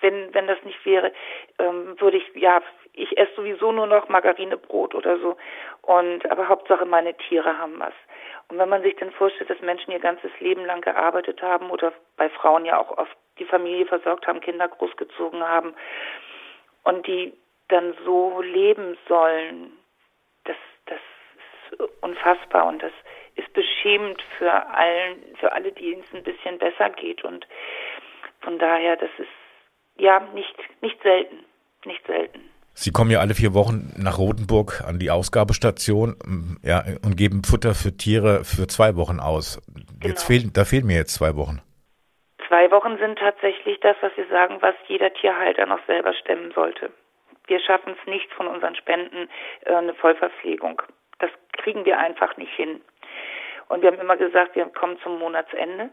wenn, 0.00 0.32
wenn 0.34 0.46
das 0.46 0.62
nicht 0.64 0.84
wäre, 0.84 1.12
ähm, 1.58 2.00
würde 2.00 2.18
ich, 2.18 2.34
ja, 2.34 2.62
ich 2.92 3.16
esse 3.16 3.34
sowieso 3.36 3.72
nur 3.72 3.86
noch 3.86 4.08
Margarinebrot 4.08 4.94
oder 4.94 5.18
so. 5.18 5.36
Und 5.82 6.30
aber 6.30 6.48
Hauptsache 6.48 6.84
meine 6.84 7.16
Tiere 7.16 7.58
haben 7.58 7.78
was. 7.78 7.94
Und 8.48 8.58
wenn 8.58 8.68
man 8.68 8.82
sich 8.82 8.96
dann 8.96 9.12
vorstellt, 9.12 9.50
dass 9.50 9.60
Menschen 9.60 9.92
ihr 9.92 10.00
ganzes 10.00 10.30
Leben 10.40 10.64
lang 10.64 10.80
gearbeitet 10.80 11.42
haben 11.42 11.70
oder 11.70 11.92
bei 12.16 12.28
Frauen 12.30 12.64
ja 12.64 12.78
auch 12.78 12.96
oft 12.96 13.16
die 13.38 13.44
Familie 13.44 13.86
versorgt 13.86 14.26
haben, 14.26 14.40
Kinder 14.40 14.68
großgezogen 14.68 15.46
haben 15.46 15.74
und 16.84 17.06
die 17.06 17.32
dann 17.68 17.94
so 18.04 18.40
leben 18.40 18.96
sollen, 19.06 19.72
das, 20.44 20.56
das 20.86 20.98
ist 21.70 21.80
unfassbar 22.00 22.66
und 22.66 22.82
das 22.82 22.92
ist 23.36 23.52
beschämend 23.52 24.20
für 24.38 24.52
allen, 24.52 25.36
für 25.38 25.52
alle, 25.52 25.70
denen 25.70 26.02
es 26.02 26.14
ein 26.14 26.24
bisschen 26.24 26.58
besser 26.58 26.90
geht 26.90 27.22
und 27.24 27.46
von 28.40 28.58
daher, 28.58 28.96
das 28.96 29.10
ist 29.18 29.28
ja 29.98 30.20
nicht, 30.34 30.56
nicht 30.80 31.00
selten, 31.02 31.44
nicht 31.84 32.06
selten. 32.06 32.40
Sie 32.74 32.92
kommen 32.92 33.10
ja 33.10 33.18
alle 33.18 33.34
vier 33.34 33.54
Wochen 33.54 33.92
nach 33.96 34.18
Rotenburg 34.18 34.82
an 34.86 35.00
die 35.00 35.10
Ausgabestation 35.10 36.14
ja, 36.62 36.84
und 37.04 37.16
geben 37.16 37.42
Futter 37.42 37.74
für 37.74 37.96
Tiere 37.96 38.44
für 38.44 38.68
zwei 38.68 38.94
Wochen 38.94 39.18
aus. 39.18 39.60
Genau. 39.66 39.84
Jetzt 40.04 40.24
fehlen, 40.24 40.52
da 40.54 40.64
fehlen 40.64 40.86
mir 40.86 40.96
jetzt 40.96 41.14
zwei 41.14 41.34
Wochen. 41.34 41.60
Zwei 42.46 42.70
Wochen 42.70 42.96
sind 42.98 43.18
tatsächlich 43.18 43.80
das, 43.80 43.96
was 44.00 44.12
Sie 44.14 44.24
sagen, 44.30 44.58
was 44.60 44.74
jeder 44.86 45.12
Tierhalter 45.12 45.66
noch 45.66 45.84
selber 45.86 46.14
stemmen 46.14 46.52
sollte. 46.54 46.90
Wir 47.48 47.58
schaffen 47.58 47.96
es 48.00 48.06
nicht 48.06 48.32
von 48.32 48.46
unseren 48.46 48.76
Spenden 48.76 49.28
äh, 49.64 49.74
eine 49.74 49.94
Vollverpflegung. 49.94 50.80
Das 51.18 51.30
kriegen 51.52 51.84
wir 51.84 51.98
einfach 51.98 52.36
nicht 52.36 52.52
hin. 52.54 52.80
Und 53.68 53.82
wir 53.82 53.90
haben 53.90 54.00
immer 54.00 54.16
gesagt, 54.16 54.56
wir 54.56 54.66
kommen 54.66 54.98
zum 55.02 55.18
Monatsende. 55.18 55.90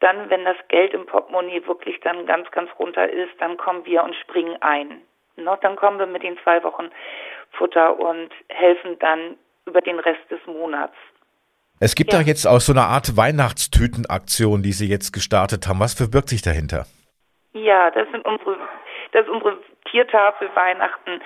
Dann, 0.00 0.30
wenn 0.30 0.44
das 0.44 0.56
Geld 0.68 0.92
im 0.92 1.06
Portemonnaie 1.06 1.66
wirklich 1.66 2.00
dann 2.00 2.26
ganz, 2.26 2.50
ganz 2.50 2.70
runter 2.78 3.08
ist, 3.08 3.32
dann 3.38 3.56
kommen 3.56 3.84
wir 3.86 4.02
und 4.02 4.14
springen 4.16 4.56
ein. 4.60 5.02
No, 5.36 5.56
dann 5.60 5.76
kommen 5.76 5.98
wir 5.98 6.06
mit 6.06 6.22
den 6.22 6.38
zwei 6.42 6.62
Wochen 6.62 6.90
Futter 7.52 7.98
und 7.98 8.30
helfen 8.48 8.98
dann 9.00 9.36
über 9.66 9.80
den 9.80 9.98
Rest 9.98 10.30
des 10.30 10.40
Monats. 10.46 10.94
Es 11.80 11.94
gibt 11.94 12.12
ja. 12.12 12.20
da 12.20 12.24
jetzt 12.24 12.46
auch 12.46 12.60
so 12.60 12.72
eine 12.72 12.82
Art 12.82 13.16
Weihnachtstütenaktion, 13.16 14.62
die 14.62 14.72
Sie 14.72 14.88
jetzt 14.88 15.12
gestartet 15.12 15.66
haben. 15.66 15.80
Was 15.80 15.94
verbirgt 15.94 16.28
sich 16.28 16.42
dahinter? 16.42 16.86
Ja, 17.52 17.90
das 17.90 18.08
sind 18.10 18.24
unsere, 18.24 18.56
das 19.12 19.22
ist 19.26 19.30
unsere 19.30 19.58
Tiertafel 19.90 20.48
Weihnachten. 20.54 21.20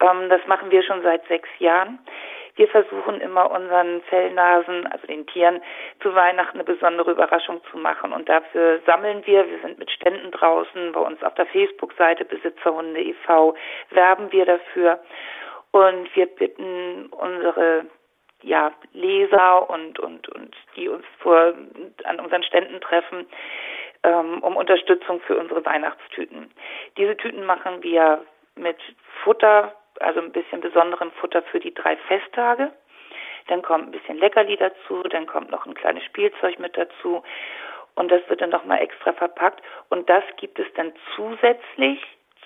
Ähm, 0.00 0.28
das 0.28 0.40
machen 0.46 0.70
wir 0.70 0.82
schon 0.82 1.02
seit 1.02 1.26
sechs 1.26 1.48
Jahren. 1.58 1.98
Wir 2.58 2.66
versuchen 2.66 3.20
immer 3.20 3.52
unseren 3.52 4.02
Zellnasen, 4.10 4.84
also 4.88 5.06
den 5.06 5.24
Tieren, 5.28 5.62
zu 6.02 6.12
Weihnachten 6.12 6.56
eine 6.56 6.64
besondere 6.64 7.12
Überraschung 7.12 7.60
zu 7.70 7.78
machen. 7.78 8.12
Und 8.12 8.28
dafür 8.28 8.80
sammeln 8.84 9.24
wir, 9.26 9.48
wir 9.48 9.60
sind 9.60 9.78
mit 9.78 9.88
Ständen 9.92 10.32
draußen, 10.32 10.90
bei 10.90 11.00
uns 11.00 11.22
auf 11.22 11.34
der 11.34 11.46
Facebook-Seite 11.46 12.24
Besitzerhunde 12.24 13.00
e.V. 13.00 13.54
werben 13.90 14.32
wir 14.32 14.44
dafür. 14.44 14.98
Und 15.70 16.14
wir 16.16 16.26
bitten 16.26 17.06
unsere 17.12 17.86
ja, 18.42 18.72
Leser 18.92 19.70
und, 19.70 20.00
und, 20.00 20.28
und 20.28 20.56
die 20.74 20.88
uns 20.88 21.04
vor, 21.18 21.54
an 22.04 22.18
unseren 22.18 22.42
Ständen 22.42 22.80
treffen, 22.80 23.26
ähm, 24.02 24.42
um 24.42 24.56
Unterstützung 24.56 25.20
für 25.20 25.36
unsere 25.36 25.64
Weihnachtstüten. 25.64 26.50
Diese 26.96 27.16
Tüten 27.16 27.44
machen 27.44 27.84
wir 27.84 28.24
mit 28.56 28.78
Futter, 29.22 29.74
also 30.00 30.20
ein 30.20 30.32
bisschen 30.32 30.60
besonderem 30.60 31.10
Futter 31.12 31.42
für 31.42 31.60
die 31.60 31.74
drei 31.74 31.96
Festtage. 31.96 32.72
Dann 33.48 33.62
kommt 33.62 33.88
ein 33.88 33.90
bisschen 33.92 34.18
Leckerli 34.18 34.56
dazu, 34.56 35.02
dann 35.04 35.26
kommt 35.26 35.50
noch 35.50 35.66
ein 35.66 35.74
kleines 35.74 36.04
Spielzeug 36.04 36.58
mit 36.58 36.76
dazu 36.76 37.22
und 37.94 38.10
das 38.10 38.20
wird 38.28 38.40
dann 38.40 38.50
nochmal 38.50 38.80
extra 38.80 39.12
verpackt 39.12 39.62
und 39.88 40.08
das 40.08 40.22
gibt 40.36 40.58
es 40.58 40.66
dann 40.74 40.92
zusätzlich 41.16 42.00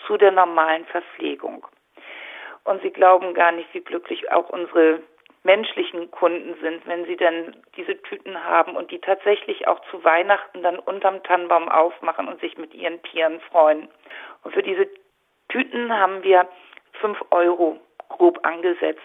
zu 0.06 0.16
der 0.16 0.30
normalen 0.30 0.84
Verpflegung. 0.86 1.66
Und 2.64 2.80
Sie 2.82 2.90
glauben 2.90 3.34
gar 3.34 3.52
nicht, 3.52 3.72
wie 3.74 3.80
glücklich 3.80 4.30
auch 4.30 4.48
unsere 4.50 5.00
menschlichen 5.44 6.10
Kunden 6.10 6.54
sind, 6.60 6.86
wenn 6.86 7.04
sie 7.04 7.16
dann 7.16 7.56
diese 7.76 8.00
Tüten 8.02 8.44
haben 8.44 8.76
und 8.76 8.90
die 8.90 9.00
tatsächlich 9.00 9.66
auch 9.66 9.80
zu 9.90 10.04
Weihnachten 10.04 10.62
dann 10.62 10.78
unterm 10.78 11.22
Tannenbaum 11.24 11.68
aufmachen 11.68 12.28
und 12.28 12.40
sich 12.40 12.56
mit 12.58 12.74
ihren 12.74 13.02
Tieren 13.02 13.40
freuen. 13.50 13.88
Und 14.44 14.54
für 14.54 14.62
diese 14.62 14.88
Tüten 15.48 15.92
haben 15.92 16.22
wir 16.22 16.48
5 17.02 17.18
Euro 17.30 17.78
grob 18.08 18.38
angesetzt. 18.44 19.00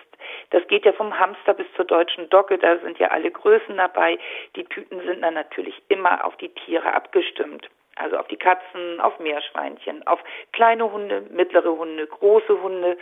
Das 0.52 0.66
geht 0.68 0.86
ja 0.86 0.94
vom 0.94 1.18
Hamster 1.18 1.54
bis 1.54 1.68
zur 1.76 1.86
deutschen 1.86 2.30
Dogge, 2.30 2.58
da 2.58 2.78
sind 2.80 3.00
ja 3.00 3.10
alle 3.10 3.32
Größen 3.32 3.76
dabei. 3.78 4.18
Die 4.56 4.64
Tüten 4.66 5.02
sind 5.02 5.22
dann 5.22 5.34
natürlich 5.34 5.82
immer 5.90 6.24
auf 6.26 6.38
die 6.38 6.50
Tiere 6.50 6.94
abgestimmt. 6.94 7.70
Also 7.96 8.18
auf 8.18 8.28
die 8.28 8.38
Katzen, 8.38 9.02
auf 9.02 9.18
Meerschweinchen, 9.20 10.06
auf 10.06 10.20
kleine 10.54 10.92
Hunde, 10.92 11.24
mittlere 11.32 11.76
Hunde, 11.76 12.06
große 12.06 12.62
Hunde. 12.62 12.98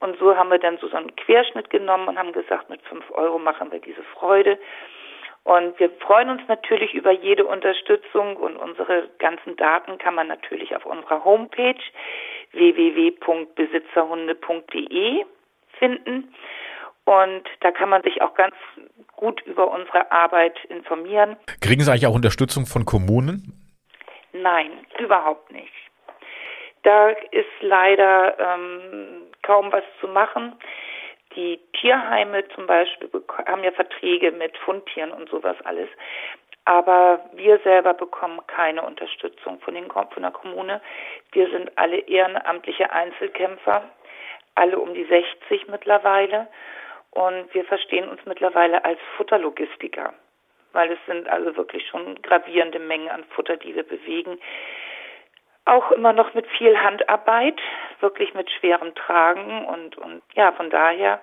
Und 0.00 0.18
so 0.18 0.36
haben 0.36 0.50
wir 0.50 0.58
dann 0.58 0.76
so, 0.78 0.88
so 0.88 0.96
einen 0.96 1.16
Querschnitt 1.16 1.70
genommen 1.70 2.08
und 2.08 2.18
haben 2.18 2.32
gesagt, 2.32 2.68
mit 2.68 2.82
5 2.82 3.10
Euro 3.12 3.38
machen 3.38 3.72
wir 3.72 3.78
diese 3.78 4.02
Freude. 4.02 4.58
Und 5.44 5.78
wir 5.80 5.90
freuen 6.00 6.30
uns 6.30 6.42
natürlich 6.46 6.94
über 6.94 7.10
jede 7.10 7.44
Unterstützung 7.44 8.36
und 8.36 8.56
unsere 8.56 9.08
ganzen 9.18 9.56
Daten 9.56 9.98
kann 9.98 10.14
man 10.14 10.28
natürlich 10.28 10.76
auf 10.76 10.86
unserer 10.86 11.24
Homepage 11.24 11.74
www.besitzerhunde.de 12.52 15.24
finden. 15.78 16.34
Und 17.04 17.42
da 17.60 17.70
kann 17.72 17.88
man 17.88 18.02
sich 18.02 18.20
auch 18.22 18.34
ganz 18.34 18.54
gut 19.16 19.40
über 19.42 19.68
unsere 19.70 20.12
Arbeit 20.12 20.56
informieren. 20.66 21.36
Kriegen 21.60 21.82
Sie 21.82 21.90
eigentlich 21.90 22.06
auch 22.06 22.14
Unterstützung 22.14 22.66
von 22.66 22.84
Kommunen? 22.84 23.58
Nein, 24.32 24.70
überhaupt 24.98 25.50
nicht. 25.52 25.72
Da 26.84 27.10
ist 27.10 27.48
leider 27.60 28.38
ähm, 28.38 29.26
kaum 29.42 29.72
was 29.72 29.82
zu 30.00 30.08
machen. 30.08 30.54
Die 31.36 31.60
Tierheime 31.80 32.46
zum 32.54 32.66
Beispiel 32.66 33.08
haben 33.46 33.64
ja 33.64 33.72
Verträge 33.72 34.32
mit 34.32 34.56
Fundtieren 34.58 35.12
und 35.12 35.28
sowas 35.28 35.56
alles. 35.64 35.88
Aber 36.64 37.20
wir 37.32 37.58
selber 37.60 37.92
bekommen 37.94 38.40
keine 38.46 38.82
Unterstützung 38.82 39.60
von, 39.60 39.74
den, 39.74 39.90
von 39.90 40.22
der 40.22 40.30
Kommune. 40.30 40.80
Wir 41.32 41.50
sind 41.50 41.76
alle 41.76 41.98
ehrenamtliche 41.98 42.92
Einzelkämpfer, 42.92 43.82
alle 44.54 44.78
um 44.78 44.94
die 44.94 45.04
60 45.04 45.68
mittlerweile. 45.68 46.46
Und 47.10 47.52
wir 47.52 47.64
verstehen 47.64 48.08
uns 48.08 48.24
mittlerweile 48.24 48.84
als 48.84 48.98
Futterlogistiker, 49.16 50.14
weil 50.72 50.92
es 50.92 50.98
sind 51.06 51.28
also 51.28 51.56
wirklich 51.56 51.86
schon 51.88 52.20
gravierende 52.22 52.78
Mengen 52.78 53.10
an 53.10 53.24
Futter, 53.34 53.56
die 53.56 53.74
wir 53.74 53.82
bewegen. 53.82 54.38
Auch 55.64 55.90
immer 55.92 56.12
noch 56.12 56.32
mit 56.32 56.46
viel 56.46 56.78
Handarbeit, 56.78 57.60
wirklich 58.00 58.32
mit 58.34 58.50
schwerem 58.50 58.94
Tragen 58.94 59.66
und, 59.66 59.98
und 59.98 60.22
ja, 60.34 60.52
von 60.52 60.70
daher, 60.70 61.20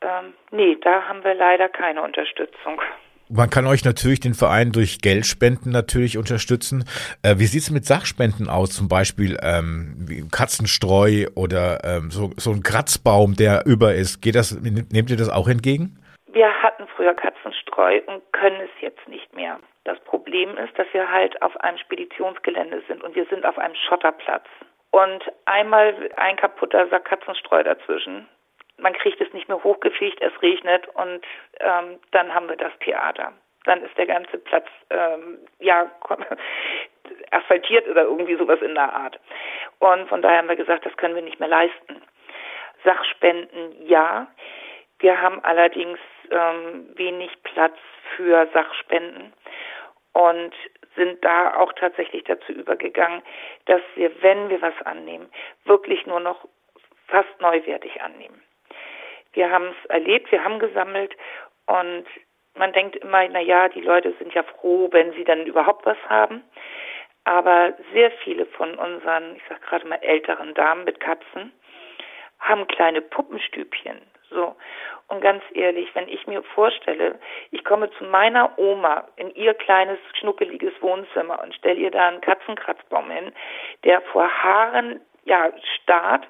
ähm, 0.00 0.34
nee, 0.50 0.76
da 0.80 1.06
haben 1.06 1.22
wir 1.22 1.34
leider 1.34 1.68
keine 1.68 2.02
Unterstützung. 2.02 2.82
Man 3.30 3.48
kann 3.48 3.66
euch 3.66 3.84
natürlich 3.84 4.20
den 4.20 4.34
Verein 4.34 4.72
durch 4.72 5.00
Geldspenden 5.00 5.72
natürlich 5.72 6.18
unterstützen. 6.18 6.84
Äh, 7.22 7.38
wie 7.38 7.46
sieht 7.46 7.62
es 7.62 7.70
mit 7.70 7.86
Sachspenden 7.86 8.50
aus? 8.50 8.70
Zum 8.70 8.88
Beispiel 8.88 9.38
ähm, 9.42 10.28
Katzenstreu 10.30 11.26
oder 11.34 11.80
ähm, 11.84 12.10
so, 12.10 12.32
so 12.36 12.50
ein 12.50 12.62
Kratzbaum, 12.62 13.34
der 13.34 13.64
über 13.64 13.94
ist. 13.94 14.20
Geht 14.20 14.34
das, 14.34 14.60
nehmt 14.60 15.10
ihr 15.10 15.16
das 15.16 15.30
auch 15.30 15.48
entgegen? 15.48 15.98
Wir 16.32 16.52
hatten 16.62 16.86
früher 16.96 17.14
Katzenstreu 17.14 18.00
und 18.06 18.22
können 18.32 18.60
es 18.60 18.82
jetzt 18.82 19.08
nicht 19.08 19.34
mehr. 19.34 19.58
Das 19.84 19.98
Problem 20.00 20.56
ist, 20.58 20.78
dass 20.78 20.86
wir 20.92 21.10
halt 21.10 21.40
auf 21.42 21.56
einem 21.60 21.78
Speditionsgelände 21.78 22.82
sind 22.88 23.02
und 23.02 23.14
wir 23.14 23.26
sind 23.26 23.46
auf 23.46 23.58
einem 23.58 23.74
Schotterplatz. 23.88 24.44
Und 24.90 25.24
einmal 25.46 25.94
ein 26.16 26.36
kaputter 26.36 26.88
Sack 26.88 27.06
Katzenstreu 27.06 27.62
dazwischen 27.62 28.28
man 28.78 28.92
kriegt 28.94 29.20
es 29.20 29.32
nicht 29.32 29.48
mehr 29.48 29.62
hochgefegt, 29.62 30.20
es 30.20 30.32
regnet 30.42 30.88
und 30.88 31.24
ähm, 31.60 31.98
dann 32.10 32.34
haben 32.34 32.48
wir 32.48 32.56
das 32.56 32.72
Theater. 32.80 33.32
Dann 33.64 33.82
ist 33.82 33.96
der 33.96 34.06
ganze 34.06 34.38
Platz 34.38 34.66
ähm, 34.90 35.38
ja 35.58 35.90
asphaltiert 37.30 37.88
oder 37.88 38.02
irgendwie 38.02 38.36
sowas 38.36 38.60
in 38.60 38.74
der 38.74 38.92
Art. 38.92 39.18
Und 39.78 40.08
von 40.08 40.22
daher 40.22 40.38
haben 40.38 40.48
wir 40.48 40.56
gesagt, 40.56 40.84
das 40.84 40.96
können 40.96 41.14
wir 41.14 41.22
nicht 41.22 41.40
mehr 41.40 41.48
leisten. 41.48 42.02
Sachspenden 42.84 43.86
ja. 43.86 44.26
Wir 44.98 45.20
haben 45.20 45.42
allerdings 45.44 45.98
ähm, 46.30 46.88
wenig 46.94 47.30
Platz 47.42 47.76
für 48.16 48.48
Sachspenden 48.52 49.32
und 50.12 50.54
sind 50.96 51.24
da 51.24 51.56
auch 51.56 51.72
tatsächlich 51.72 52.24
dazu 52.24 52.52
übergegangen, 52.52 53.22
dass 53.66 53.82
wir, 53.96 54.10
wenn 54.22 54.48
wir 54.48 54.62
was 54.62 54.80
annehmen, 54.84 55.28
wirklich 55.64 56.06
nur 56.06 56.20
noch 56.20 56.46
fast 57.08 57.40
neuwertig 57.40 58.00
annehmen. 58.02 58.40
Wir 59.34 59.50
haben 59.50 59.66
es 59.66 59.90
erlebt, 59.90 60.30
wir 60.32 60.42
haben 60.42 60.58
gesammelt 60.58 61.14
und 61.66 62.06
man 62.56 62.72
denkt 62.72 62.96
immer, 62.96 63.26
na 63.28 63.40
ja, 63.40 63.68
die 63.68 63.80
Leute 63.80 64.14
sind 64.18 64.32
ja 64.32 64.42
froh, 64.42 64.88
wenn 64.92 65.12
sie 65.12 65.24
dann 65.24 65.46
überhaupt 65.46 65.84
was 65.86 65.98
haben. 66.08 66.42
Aber 67.24 67.74
sehr 67.92 68.10
viele 68.22 68.46
von 68.46 68.74
unseren, 68.76 69.36
ich 69.36 69.42
sag 69.48 69.62
gerade 69.62 69.86
mal 69.86 69.98
älteren 70.02 70.54
Damen 70.54 70.84
mit 70.84 71.00
Katzen, 71.00 71.52
haben 72.38 72.66
kleine 72.66 73.00
Puppenstübchen. 73.00 74.00
So. 74.30 74.54
Und 75.08 75.20
ganz 75.20 75.42
ehrlich, 75.54 75.88
wenn 75.94 76.08
ich 76.08 76.26
mir 76.26 76.42
vorstelle, 76.42 77.18
ich 77.50 77.64
komme 77.64 77.90
zu 77.92 78.04
meiner 78.04 78.58
Oma 78.58 79.06
in 79.16 79.34
ihr 79.34 79.54
kleines, 79.54 79.98
schnuckeliges 80.18 80.72
Wohnzimmer 80.80 81.42
und 81.42 81.54
stelle 81.54 81.80
ihr 81.80 81.90
da 81.90 82.08
einen 82.08 82.20
Katzenkratzbaum 82.20 83.10
hin, 83.10 83.32
der 83.84 84.00
vor 84.02 84.28
Haaren 84.28 85.00
ja 85.24 85.50
starrt, 85.76 86.26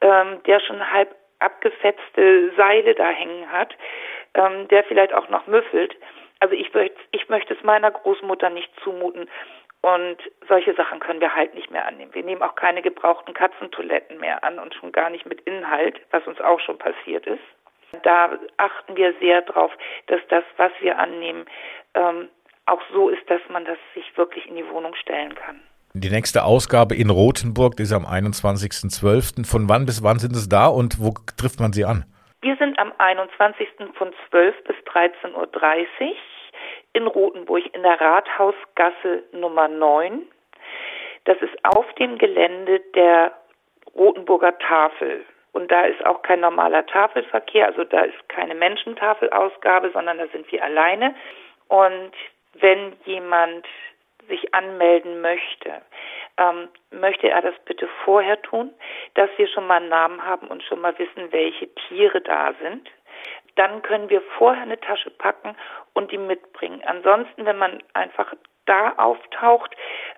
ähm, 0.00 0.42
der 0.44 0.60
schon 0.60 0.90
halb 0.92 1.14
abgefetzte 1.38 2.52
Seile 2.56 2.94
da 2.94 3.08
hängen 3.08 3.50
hat, 3.50 3.76
ähm, 4.34 4.68
der 4.68 4.84
vielleicht 4.84 5.12
auch 5.12 5.28
noch 5.28 5.46
müffelt. 5.46 5.96
Also 6.40 6.54
ich, 6.54 6.70
ich 7.12 7.28
möchte 7.28 7.54
es 7.54 7.62
meiner 7.62 7.90
Großmutter 7.90 8.50
nicht 8.50 8.70
zumuten. 8.82 9.28
Und 9.82 10.16
solche 10.48 10.74
Sachen 10.74 10.98
können 10.98 11.20
wir 11.20 11.34
halt 11.34 11.54
nicht 11.54 11.70
mehr 11.70 11.86
annehmen. 11.86 12.12
Wir 12.12 12.24
nehmen 12.24 12.42
auch 12.42 12.56
keine 12.56 12.82
gebrauchten 12.82 13.34
Katzentoiletten 13.34 14.18
mehr 14.18 14.42
an 14.42 14.58
und 14.58 14.74
schon 14.74 14.90
gar 14.90 15.10
nicht 15.10 15.26
mit 15.26 15.42
Inhalt, 15.42 16.00
was 16.10 16.26
uns 16.26 16.40
auch 16.40 16.58
schon 16.60 16.78
passiert 16.78 17.26
ist. 17.26 17.42
Da 18.02 18.36
achten 18.56 18.96
wir 18.96 19.14
sehr 19.20 19.42
drauf, 19.42 19.70
dass 20.06 20.20
das, 20.28 20.44
was 20.56 20.72
wir 20.80 20.98
annehmen, 20.98 21.46
ähm, 21.94 22.28
auch 22.66 22.82
so 22.92 23.10
ist, 23.10 23.30
dass 23.30 23.40
man 23.48 23.64
das 23.64 23.78
sich 23.94 24.16
wirklich 24.16 24.46
in 24.48 24.56
die 24.56 24.68
Wohnung 24.68 24.94
stellen 24.96 25.34
kann. 25.36 25.62
Die 25.98 26.10
nächste 26.10 26.44
Ausgabe 26.44 26.94
in 26.94 27.08
Rothenburg 27.08 27.80
ist 27.80 27.90
am 27.90 28.04
21.12. 28.04 29.48
Von 29.50 29.66
wann 29.70 29.86
bis 29.86 30.04
wann 30.04 30.18
sind 30.18 30.36
es 30.36 30.46
da 30.46 30.66
und 30.66 31.00
wo 31.00 31.14
trifft 31.38 31.58
man 31.58 31.72
sie 31.72 31.86
an? 31.86 32.04
Wir 32.42 32.54
sind 32.56 32.78
am 32.78 32.92
21. 32.98 33.66
von 33.94 34.12
12 34.28 34.64
bis 34.64 34.76
13.30 34.92 35.32
Uhr 35.32 35.46
in 36.92 37.06
Rothenburg 37.06 37.62
in 37.74 37.82
der 37.82 37.98
Rathausgasse 37.98 39.22
Nummer 39.32 39.68
9. 39.68 40.20
Das 41.24 41.38
ist 41.38 41.54
auf 41.64 41.86
dem 41.94 42.18
Gelände 42.18 42.82
der 42.94 43.32
Rothenburger 43.94 44.52
Tafel. 44.58 45.24
Und 45.52 45.70
da 45.70 45.86
ist 45.86 46.04
auch 46.04 46.20
kein 46.20 46.40
normaler 46.40 46.84
Tafelverkehr, 46.84 47.68
also 47.68 47.84
da 47.84 48.02
ist 48.02 48.28
keine 48.28 48.54
Menschentafelausgabe, 48.54 49.92
sondern 49.94 50.18
da 50.18 50.26
sind 50.28 50.52
wir 50.52 50.62
alleine. 50.62 51.14
Und 51.68 52.12
wenn 52.60 52.92
jemand 53.06 53.64
sich 54.28 54.54
anmelden 54.54 55.20
möchte, 55.20 55.82
ähm, 56.38 56.68
möchte 56.90 57.30
er 57.30 57.42
das 57.42 57.54
bitte 57.64 57.88
vorher 58.04 58.40
tun, 58.42 58.72
dass 59.14 59.30
wir 59.36 59.48
schon 59.48 59.66
mal 59.66 59.76
einen 59.76 59.88
Namen 59.88 60.24
haben 60.24 60.48
und 60.48 60.62
schon 60.62 60.80
mal 60.80 60.98
wissen, 60.98 61.32
welche 61.32 61.72
Tiere 61.74 62.20
da 62.20 62.54
sind. 62.60 62.90
Dann 63.56 63.82
können 63.82 64.10
wir 64.10 64.20
vorher 64.38 64.62
eine 64.62 64.78
Tasche 64.78 65.10
packen 65.10 65.56
und 65.94 66.12
die 66.12 66.18
mitbringen. 66.18 66.82
Ansonsten, 66.84 67.46
wenn 67.46 67.58
man 67.58 67.82
einfach 67.94 68.34
da 68.66 68.92
auftaucht, 68.96 69.74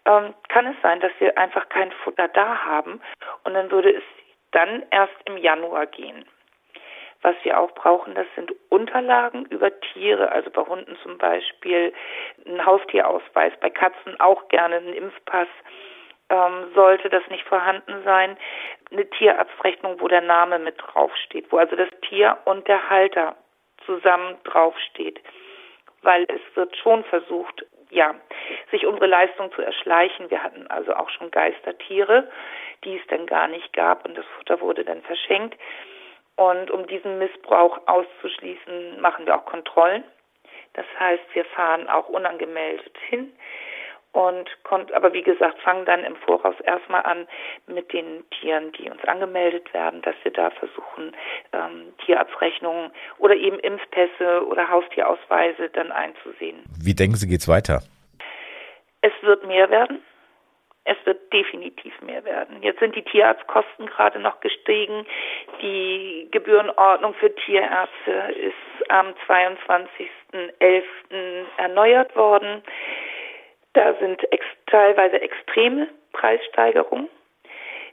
ähm, 0.06 0.34
kann 0.48 0.66
es 0.66 0.76
sein, 0.82 1.00
dass 1.00 1.12
wir 1.18 1.36
einfach 1.38 1.68
kein 1.68 1.92
Futter 1.92 2.28
da 2.28 2.64
haben 2.64 3.00
und 3.44 3.54
dann 3.54 3.70
würde 3.70 3.94
es 3.94 4.02
dann 4.52 4.84
erst 4.90 5.14
im 5.26 5.36
Januar 5.36 5.86
gehen. 5.86 6.24
Was 7.22 7.34
wir 7.42 7.58
auch 7.58 7.72
brauchen, 7.72 8.14
das 8.14 8.26
sind 8.36 8.52
Unterlagen 8.68 9.44
über 9.46 9.72
Tiere, 9.80 10.30
also 10.30 10.50
bei 10.50 10.62
Hunden 10.62 10.96
zum 11.02 11.18
Beispiel 11.18 11.92
ein 12.46 12.64
Haustierausweis, 12.64 13.52
bei 13.60 13.70
Katzen 13.70 14.18
auch 14.20 14.48
gerne 14.48 14.76
ein 14.76 14.94
Impfpass. 14.94 15.48
Ähm, 16.30 16.70
sollte 16.74 17.08
das 17.08 17.22
nicht 17.30 17.44
vorhanden 17.44 18.02
sein, 18.04 18.36
eine 18.92 19.08
Tierarztrechnung, 19.08 19.98
wo 19.98 20.08
der 20.08 20.20
Name 20.20 20.58
mit 20.58 20.76
draufsteht, 20.78 21.50
wo 21.50 21.56
also 21.56 21.74
das 21.74 21.88
Tier 22.02 22.36
und 22.44 22.68
der 22.68 22.90
Halter 22.90 23.34
zusammen 23.86 24.36
draufsteht, 24.44 25.20
weil 26.02 26.26
es 26.28 26.40
wird 26.54 26.76
schon 26.76 27.02
versucht, 27.04 27.64
ja, 27.90 28.14
sich 28.70 28.86
unsere 28.86 29.06
Leistung 29.06 29.50
zu 29.52 29.62
erschleichen. 29.62 30.30
Wir 30.30 30.42
hatten 30.42 30.66
also 30.66 30.94
auch 30.94 31.08
schon 31.10 31.30
Geistertiere, 31.30 32.30
die 32.84 32.98
es 32.98 33.06
dann 33.08 33.26
gar 33.26 33.48
nicht 33.48 33.72
gab 33.72 34.04
und 34.04 34.16
das 34.16 34.26
Futter 34.36 34.60
wurde 34.60 34.84
dann 34.84 35.00
verschenkt. 35.02 35.58
Und 36.38 36.70
um 36.70 36.86
diesen 36.86 37.18
Missbrauch 37.18 37.80
auszuschließen, 37.86 39.00
machen 39.00 39.26
wir 39.26 39.34
auch 39.34 39.44
Kontrollen. 39.44 40.04
Das 40.74 40.86
heißt, 40.96 41.24
wir 41.32 41.44
fahren 41.46 41.88
auch 41.88 42.08
unangemeldet 42.08 42.96
hin 43.08 43.32
und 44.12 44.48
kommt, 44.62 44.92
aber 44.92 45.12
wie 45.12 45.22
gesagt, 45.22 45.58
fangen 45.62 45.84
dann 45.84 46.04
im 46.04 46.14
Voraus 46.14 46.54
erstmal 46.60 47.02
an 47.02 47.26
mit 47.66 47.92
den 47.92 48.22
Tieren, 48.30 48.70
die 48.70 48.88
uns 48.88 49.02
angemeldet 49.04 49.74
werden, 49.74 50.00
dass 50.02 50.14
wir 50.22 50.30
da 50.30 50.50
versuchen, 50.50 51.12
ähm, 51.52 51.92
Tierarztrechnungen 52.06 52.92
oder 53.18 53.34
eben 53.34 53.58
Impfpässe 53.58 54.46
oder 54.46 54.68
Haustierausweise 54.68 55.70
dann 55.70 55.90
einzusehen. 55.90 56.62
Wie 56.80 56.94
denken 56.94 57.16
Sie, 57.16 57.26
geht's 57.26 57.48
weiter? 57.48 57.82
Es 59.00 59.12
wird 59.22 59.44
mehr 59.44 59.68
werden. 59.70 60.04
Es 60.90 60.96
wird 61.04 61.30
definitiv 61.34 61.92
mehr 62.00 62.24
werden. 62.24 62.62
Jetzt 62.62 62.80
sind 62.80 62.96
die 62.96 63.02
Tierarztkosten 63.02 63.84
gerade 63.88 64.18
noch 64.20 64.40
gestiegen. 64.40 65.04
Die 65.60 66.28
Gebührenordnung 66.30 67.12
für 67.12 67.34
Tierärzte 67.34 68.32
ist 68.34 68.90
am 68.90 69.08
22.11. 69.28 70.84
erneuert 71.58 72.16
worden. 72.16 72.62
Da 73.74 73.92
sind 74.00 74.32
ex 74.32 74.42
teilweise 74.66 75.20
extreme 75.20 75.88
Preissteigerungen. 76.12 77.10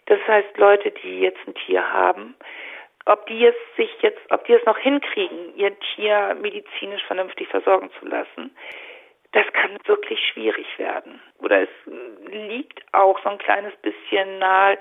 Das 0.06 0.20
heißt, 0.26 0.56
Leute, 0.58 0.92
die 0.92 1.20
jetzt 1.20 1.46
ein 1.46 1.56
Tier 1.56 1.92
haben, 1.92 2.34
ob 3.08 3.28
die 3.28 3.46
es 3.46 3.56
sich 3.76 3.90
jetzt, 4.04 4.22
ob 4.30 4.46
die 4.46 4.54
es 4.54 4.66
noch 4.66 4.78
hinkriegen, 4.78 5.54
ihr 5.58 5.78
Tier 5.80 6.34
medizinisch 6.40 7.04
vernünftig 7.04 7.50
versorgen 7.50 7.92
zu 8.00 8.06
lassen, 8.06 8.56
das 9.36 9.46
kann 9.52 9.78
wirklich 9.84 10.18
schwierig 10.32 10.66
werden. 10.80 11.22
Oder 11.40 11.64
es 11.64 11.70
liegt 12.32 12.82
auch 12.94 13.22
so 13.22 13.28
ein 13.28 13.38
kleines 13.38 13.76
bisschen 13.82 14.40
nahe, 14.40 14.80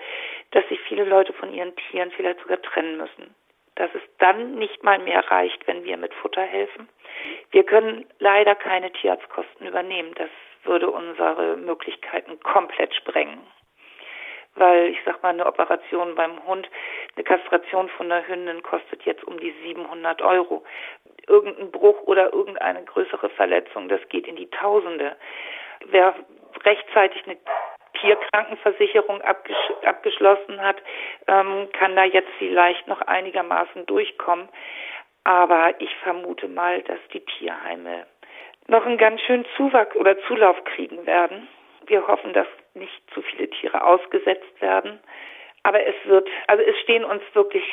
dass 0.53 0.67
sich 0.69 0.79
viele 0.83 1.03
Leute 1.03 1.33
von 1.33 1.53
ihren 1.53 1.75
Tieren 1.75 2.13
vielleicht 2.13 2.39
sogar 2.39 2.63
trennen 2.63 2.97
müssen. 2.97 3.35
Dass 3.75 3.91
es 3.97 4.03
dann 4.19 4.55
nicht 4.55 4.85
mal 4.85 5.01
mehr 5.01 5.29
reicht, 5.29 5.67
wenn 5.67 5.83
wir 5.83 5.97
mit 5.97 6.15
Futter 6.15 6.43
helfen. 6.43 6.89
Wir 7.51 7.65
können 7.65 8.07
leider 8.21 8.55
keine 8.55 8.93
Tierarztkosten 8.93 9.67
übernehmen. 9.67 10.15
Das 10.15 10.31
würde 10.63 10.89
unsere 10.89 11.57
Möglichkeiten 11.57 12.39
komplett 12.39 12.95
sprengen. 12.95 13.41
Weil 14.57 14.91
ich 14.91 14.99
sag 15.05 15.23
mal, 15.23 15.31
eine 15.31 15.47
Operation 15.47 16.15
beim 16.15 16.45
Hund, 16.47 16.69
eine 17.17 17.25
Kastration 17.25 17.89
von 17.91 18.09
der 18.09 18.27
Hündin 18.27 18.63
kostet 18.63 19.03
jetzt 19.03 19.25
um 19.25 19.39
die 19.39 19.53
700 19.65 20.23
Euro 20.23 20.65
irgendein 21.29 21.71
Bruch 21.71 22.03
oder 22.03 22.33
irgendeine 22.33 22.85
größere 22.85 23.31
Verletzung, 23.31 23.89
das 23.89 24.01
geht 24.09 24.27
in 24.27 24.37
die 24.37 24.51
Tausende. 24.51 25.17
Wer 25.87 26.15
rechtzeitig 26.65 27.25
eine 27.27 27.37
Tierkrankenversicherung 28.01 29.23
abgesch 29.23 29.57
abgeschlossen 29.85 30.61
hat, 30.61 30.77
ähm, 31.27 31.69
kann 31.73 31.97
da 31.97 32.05
jetzt 32.05 32.31
vielleicht 32.39 32.87
noch 32.87 33.01
einigermaßen 33.03 33.87
durchkommen. 33.87 34.49
Aber 35.25 35.75
ich 35.79 35.95
vermute 36.03 36.49
mal, 36.49 36.83
dass 36.83 36.99
die 37.13 37.25
Tierheime 37.25 38.07
noch 38.67 38.85
einen 38.85 38.99
ganz 38.99 39.21
schönen 39.23 39.47
Zuwachs 39.57 39.95
oder 39.97 40.19
Zulauf 40.23 40.63
kriegen 40.65 41.07
werden. 41.07 41.49
Wir 41.87 42.07
hoffen, 42.07 42.33
dass 42.33 42.47
nicht 42.75 43.03
zu 43.13 43.23
viele 43.23 43.49
Tiere 43.51 43.85
ausgesetzt 43.85 44.61
werden. 44.61 45.01
Aber 45.63 45.85
es 45.87 45.95
wird, 46.05 46.29
also 46.47 46.63
es 46.63 46.79
stehen 46.81 47.05
uns 47.05 47.23
wirklich 47.33 47.65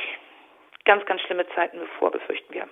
ganz, 0.86 1.06
ganz 1.06 1.22
schlimme 1.22 1.48
Zeiten 1.56 1.80
bevor, 1.80 2.12
befürchten 2.12 2.54
wir. 2.54 2.68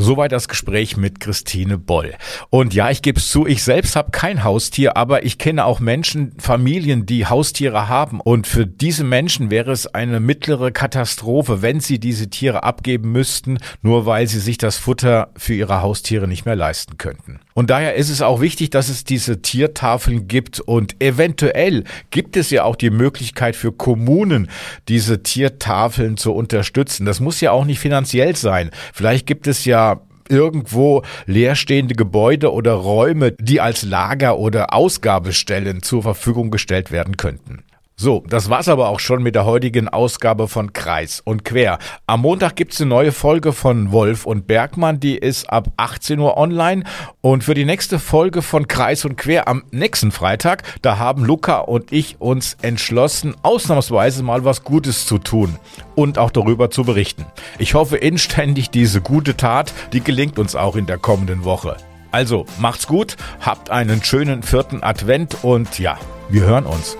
Soweit 0.00 0.30
das 0.30 0.46
Gespräch 0.46 0.96
mit 0.96 1.18
Christine 1.18 1.76
Boll. 1.76 2.14
Und 2.50 2.72
ja, 2.72 2.88
ich 2.88 3.02
gebe 3.02 3.18
es 3.18 3.32
zu, 3.32 3.48
ich 3.48 3.64
selbst 3.64 3.96
habe 3.96 4.12
kein 4.12 4.44
Haustier, 4.44 4.96
aber 4.96 5.24
ich 5.24 5.38
kenne 5.38 5.64
auch 5.64 5.80
Menschen, 5.80 6.38
Familien, 6.38 7.04
die 7.04 7.26
Haustiere 7.26 7.88
haben. 7.88 8.20
Und 8.20 8.46
für 8.46 8.64
diese 8.64 9.02
Menschen 9.02 9.50
wäre 9.50 9.72
es 9.72 9.92
eine 9.92 10.20
mittlere 10.20 10.70
Katastrophe, 10.70 11.62
wenn 11.62 11.80
sie 11.80 11.98
diese 11.98 12.30
Tiere 12.30 12.62
abgeben 12.62 13.10
müssten, 13.10 13.58
nur 13.82 14.06
weil 14.06 14.28
sie 14.28 14.38
sich 14.38 14.56
das 14.56 14.78
Futter 14.78 15.32
für 15.36 15.54
ihre 15.54 15.82
Haustiere 15.82 16.28
nicht 16.28 16.46
mehr 16.46 16.56
leisten 16.56 16.96
könnten. 16.96 17.40
Und 17.58 17.70
daher 17.70 17.96
ist 17.96 18.08
es 18.08 18.22
auch 18.22 18.40
wichtig, 18.40 18.70
dass 18.70 18.88
es 18.88 19.02
diese 19.02 19.42
Tiertafeln 19.42 20.28
gibt 20.28 20.60
und 20.60 20.94
eventuell 21.02 21.82
gibt 22.12 22.36
es 22.36 22.50
ja 22.50 22.62
auch 22.62 22.76
die 22.76 22.90
Möglichkeit 22.90 23.56
für 23.56 23.72
Kommunen, 23.72 24.48
diese 24.86 25.24
Tiertafeln 25.24 26.16
zu 26.16 26.32
unterstützen. 26.32 27.04
Das 27.04 27.18
muss 27.18 27.40
ja 27.40 27.50
auch 27.50 27.64
nicht 27.64 27.80
finanziell 27.80 28.36
sein. 28.36 28.70
Vielleicht 28.94 29.26
gibt 29.26 29.48
es 29.48 29.64
ja 29.64 30.00
irgendwo 30.28 31.02
leerstehende 31.26 31.96
Gebäude 31.96 32.52
oder 32.52 32.74
Räume, 32.74 33.32
die 33.32 33.60
als 33.60 33.82
Lager 33.82 34.38
oder 34.38 34.72
Ausgabestellen 34.72 35.82
zur 35.82 36.04
Verfügung 36.04 36.52
gestellt 36.52 36.92
werden 36.92 37.16
könnten. 37.16 37.64
So, 38.00 38.22
das 38.28 38.48
war's 38.48 38.68
aber 38.68 38.90
auch 38.90 39.00
schon 39.00 39.24
mit 39.24 39.34
der 39.34 39.44
heutigen 39.44 39.88
Ausgabe 39.88 40.46
von 40.46 40.72
Kreis 40.72 41.20
und 41.20 41.44
Quer. 41.44 41.80
Am 42.06 42.20
Montag 42.20 42.54
gibt's 42.54 42.80
eine 42.80 42.90
neue 42.90 43.10
Folge 43.10 43.52
von 43.52 43.90
Wolf 43.90 44.24
und 44.24 44.46
Bergmann, 44.46 45.00
die 45.00 45.18
ist 45.18 45.50
ab 45.50 45.72
18 45.78 46.20
Uhr 46.20 46.36
online. 46.36 46.84
Und 47.22 47.42
für 47.42 47.54
die 47.54 47.64
nächste 47.64 47.98
Folge 47.98 48.40
von 48.42 48.68
Kreis 48.68 49.04
und 49.04 49.16
Quer 49.16 49.48
am 49.48 49.64
nächsten 49.72 50.12
Freitag, 50.12 50.62
da 50.80 50.98
haben 50.98 51.24
Luca 51.24 51.58
und 51.58 51.92
ich 51.92 52.20
uns 52.20 52.56
entschlossen, 52.62 53.34
ausnahmsweise 53.42 54.22
mal 54.22 54.44
was 54.44 54.62
Gutes 54.62 55.04
zu 55.04 55.18
tun 55.18 55.56
und 55.96 56.18
auch 56.18 56.30
darüber 56.30 56.70
zu 56.70 56.84
berichten. 56.84 57.26
Ich 57.58 57.74
hoffe 57.74 57.96
inständig, 57.96 58.70
diese 58.70 59.00
gute 59.00 59.36
Tat, 59.36 59.74
die 59.92 60.02
gelingt 60.02 60.38
uns 60.38 60.54
auch 60.54 60.76
in 60.76 60.86
der 60.86 60.98
kommenden 60.98 61.42
Woche. 61.42 61.76
Also 62.12 62.46
macht's 62.60 62.86
gut, 62.86 63.16
habt 63.40 63.70
einen 63.70 64.04
schönen 64.04 64.44
vierten 64.44 64.84
Advent 64.84 65.42
und 65.42 65.80
ja, 65.80 65.98
wir 66.28 66.42
hören 66.42 66.64
uns. 66.64 66.96